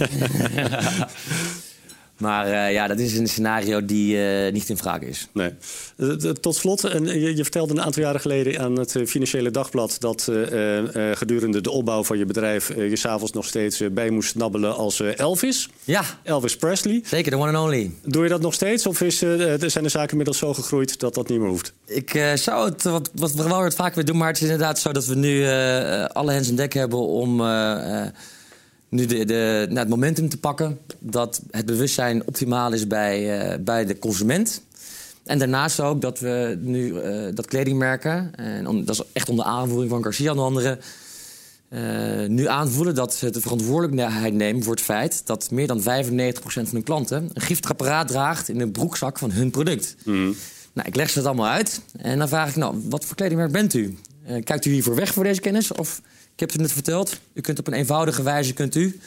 Maar 2.20 2.48
uh, 2.48 2.72
ja, 2.72 2.86
dat 2.86 2.98
is 2.98 3.18
een 3.18 3.28
scenario 3.28 3.84
die 3.84 4.16
uh, 4.16 4.52
niet 4.52 4.68
in 4.68 4.76
vraag 4.76 5.00
is. 5.00 5.28
Nee. 5.32 5.54
Tot 6.40 6.56
slot, 6.56 6.84
en 6.84 7.04
je, 7.04 7.36
je, 7.36 7.42
vertelde 7.42 7.72
een 7.72 7.82
aantal 7.82 8.02
jaren 8.02 8.20
geleden 8.20 8.60
aan 8.60 8.78
het 8.78 8.96
Financiële 9.06 9.50
Dagblad... 9.50 9.96
dat 9.98 10.28
uh, 10.30 10.78
gedurende 11.14 11.60
de 11.60 11.70
opbouw 11.70 12.04
van 12.04 12.18
je 12.18 12.24
bedrijf 12.24 12.74
je 12.76 12.96
s'avonds 12.96 13.32
nog 13.32 13.46
steeds 13.46 13.82
bij 13.92 14.10
moest 14.10 14.30
snabbelen 14.30 14.76
als 14.76 15.00
Elvis. 15.00 15.68
Ja. 15.84 16.02
Elvis 16.22 16.56
Presley. 16.56 17.02
Zeker, 17.04 17.30
de 17.30 17.36
one 17.36 17.58
and 17.58 17.66
only. 17.66 17.90
Doe 18.04 18.22
je 18.22 18.28
dat 18.28 18.40
nog 18.40 18.54
steeds 18.54 18.86
of 18.86 19.00
is, 19.00 19.18
zijn 19.18 19.84
de 19.84 19.88
zaken 19.88 20.10
inmiddels 20.10 20.38
zo 20.38 20.54
gegroeid 20.54 21.00
dat 21.00 21.14
dat 21.14 21.28
niet 21.28 21.38
meer 21.38 21.48
hoeft? 21.48 21.72
Ik 21.86 22.32
zou 22.34 22.70
het 22.70 22.82
wat, 22.82 23.10
wat, 23.14 23.32
wat 23.34 23.74
vaak 23.74 23.94
weer 23.94 24.04
doen, 24.04 24.16
maar 24.16 24.28
het 24.28 24.36
is 24.36 24.42
inderdaad 24.42 24.78
zo 24.78 24.92
dat 24.92 25.06
we 25.06 25.14
nu 25.14 25.44
alle 26.12 26.32
hens 26.32 26.48
aan 26.48 26.54
dek 26.54 26.72
hebben 26.72 26.98
om 26.98 27.40
nu 28.90 29.06
de, 29.06 29.24
de, 29.24 29.64
nou, 29.68 29.78
het 29.78 29.88
momentum 29.88 30.28
te 30.28 30.38
pakken 30.38 30.78
dat 30.98 31.42
het 31.50 31.66
bewustzijn 31.66 32.26
optimaal 32.26 32.72
is 32.72 32.86
bij, 32.86 33.50
uh, 33.52 33.64
bij 33.64 33.84
de 33.84 33.98
consument. 33.98 34.62
En 35.24 35.38
daarnaast 35.38 35.80
ook 35.80 36.00
dat 36.00 36.18
we 36.18 36.58
nu 36.60 36.92
uh, 36.92 37.26
dat 37.34 37.46
kledingmerken, 37.46 38.34
en 38.34 38.84
dat 38.84 38.94
is 38.94 39.02
echt 39.12 39.28
onder 39.28 39.44
aanvoering 39.44 39.90
van 39.90 40.02
Garcia 40.02 40.30
en 40.30 40.38
andere, 40.38 40.78
uh, 41.68 42.28
nu 42.28 42.46
aanvoelen 42.46 42.94
dat 42.94 43.14
ze 43.14 43.30
de 43.30 43.40
verantwoordelijkheid 43.40 44.34
nemen 44.34 44.62
voor 44.62 44.74
het 44.74 44.84
feit 44.84 45.26
dat 45.26 45.50
meer 45.50 45.66
dan 45.66 45.80
95% 45.80 45.82
van 46.42 46.66
hun 46.70 46.82
klanten 46.82 47.30
een 47.32 47.42
giftig 47.42 47.70
apparaat 47.70 48.08
draagt 48.08 48.48
in 48.48 48.58
de 48.58 48.68
broekzak 48.68 49.18
van 49.18 49.30
hun 49.30 49.50
product. 49.50 49.96
Mm. 50.04 50.34
Nou, 50.72 50.88
ik 50.88 50.96
leg 50.96 51.10
ze 51.10 51.18
het 51.18 51.26
allemaal 51.26 51.48
uit 51.48 51.80
en 51.96 52.18
dan 52.18 52.28
vraag 52.28 52.48
ik, 52.48 52.56
nou, 52.56 52.82
wat 52.88 53.04
voor 53.04 53.16
kledingmerk 53.16 53.52
bent 53.52 53.74
u? 53.74 53.98
kijkt 54.44 54.64
u 54.64 54.70
hiervoor 54.70 54.94
weg 54.94 55.12
voor 55.12 55.24
deze 55.24 55.40
kennis? 55.40 55.72
Of 55.72 56.00
ik 56.40 56.50
heb 56.50 56.58
het 56.58 56.66
net 56.66 56.72
verteld. 56.72 57.20
U 57.32 57.40
kunt 57.40 57.58
op 57.58 57.66
een 57.66 57.72
eenvoudige 57.72 58.22
wijze 58.22 58.52
kunt 58.52 58.74
u 58.74 59.00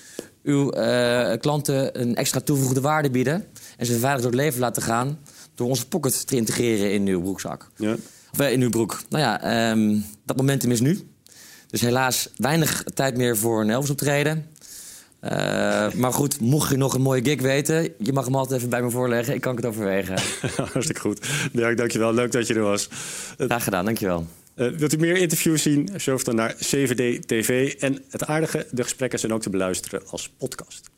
uw 0.43 0.75
uh, 0.75 1.33
klanten 1.39 2.01
een 2.01 2.15
extra 2.15 2.39
toegevoegde 2.39 2.81
waarde 2.81 3.09
bieden. 3.09 3.45
En 3.77 3.85
ze 3.85 3.99
veilig 3.99 4.21
door 4.21 4.31
het 4.31 4.39
leven 4.39 4.59
laten 4.59 4.81
gaan. 4.81 5.19
Door 5.55 5.67
onze 5.67 5.87
pocket 5.87 6.27
te 6.27 6.35
integreren 6.35 6.93
in 6.93 7.07
uw 7.07 7.21
broekzak. 7.21 7.69
Ja. 7.77 7.95
Of 8.31 8.41
uh, 8.41 8.51
in 8.51 8.61
uw 8.61 8.69
broek. 8.69 9.01
Nou 9.09 9.23
ja, 9.23 9.71
um, 9.71 10.05
dat 10.25 10.37
momentum 10.37 10.71
is 10.71 10.81
nu. 10.81 11.07
Dus 11.67 11.81
helaas 11.81 12.29
weinig 12.35 12.83
tijd 12.93 13.17
meer 13.17 13.37
voor 13.37 13.61
een 13.61 13.69
Elvis 13.69 13.89
optreden. 13.89 14.45
Uh, 15.21 15.29
maar 15.91 16.13
goed, 16.13 16.39
mocht 16.39 16.69
je 16.69 16.77
nog 16.77 16.93
een 16.93 17.01
mooie 17.01 17.23
gig 17.23 17.41
weten... 17.41 17.93
je 17.97 18.13
mag 18.13 18.25
hem 18.25 18.35
altijd 18.35 18.57
even 18.57 18.69
bij 18.69 18.81
me 18.81 18.89
voorleggen. 18.89 19.33
Ik 19.33 19.41
kan 19.41 19.55
het 19.55 19.65
overwegen. 19.65 20.15
Hartstikke 20.73 21.01
goed. 21.01 21.27
Dirk, 21.51 21.77
dankjewel. 21.77 22.13
Leuk 22.13 22.31
dat 22.31 22.47
je 22.47 22.53
er 22.53 22.61
was. 22.61 22.89
Graag 23.37 23.63
gedaan, 23.63 23.85
dankjewel. 23.85 24.27
Uh, 24.55 24.67
wilt 24.67 24.93
u 24.93 24.97
meer 24.97 25.17
interviews 25.17 25.61
zien? 25.61 25.89
Surf 25.95 26.23
dan 26.23 26.35
naar 26.35 26.55
CVD 26.55 27.27
TV. 27.27 27.73
En 27.79 28.03
het 28.09 28.25
aardige, 28.25 28.67
de 28.71 28.83
gesprekken 28.83 29.19
zijn 29.19 29.33
ook 29.33 29.41
te 29.41 29.49
beluisteren 29.49 30.07
als 30.07 30.29
podcast. 30.29 30.92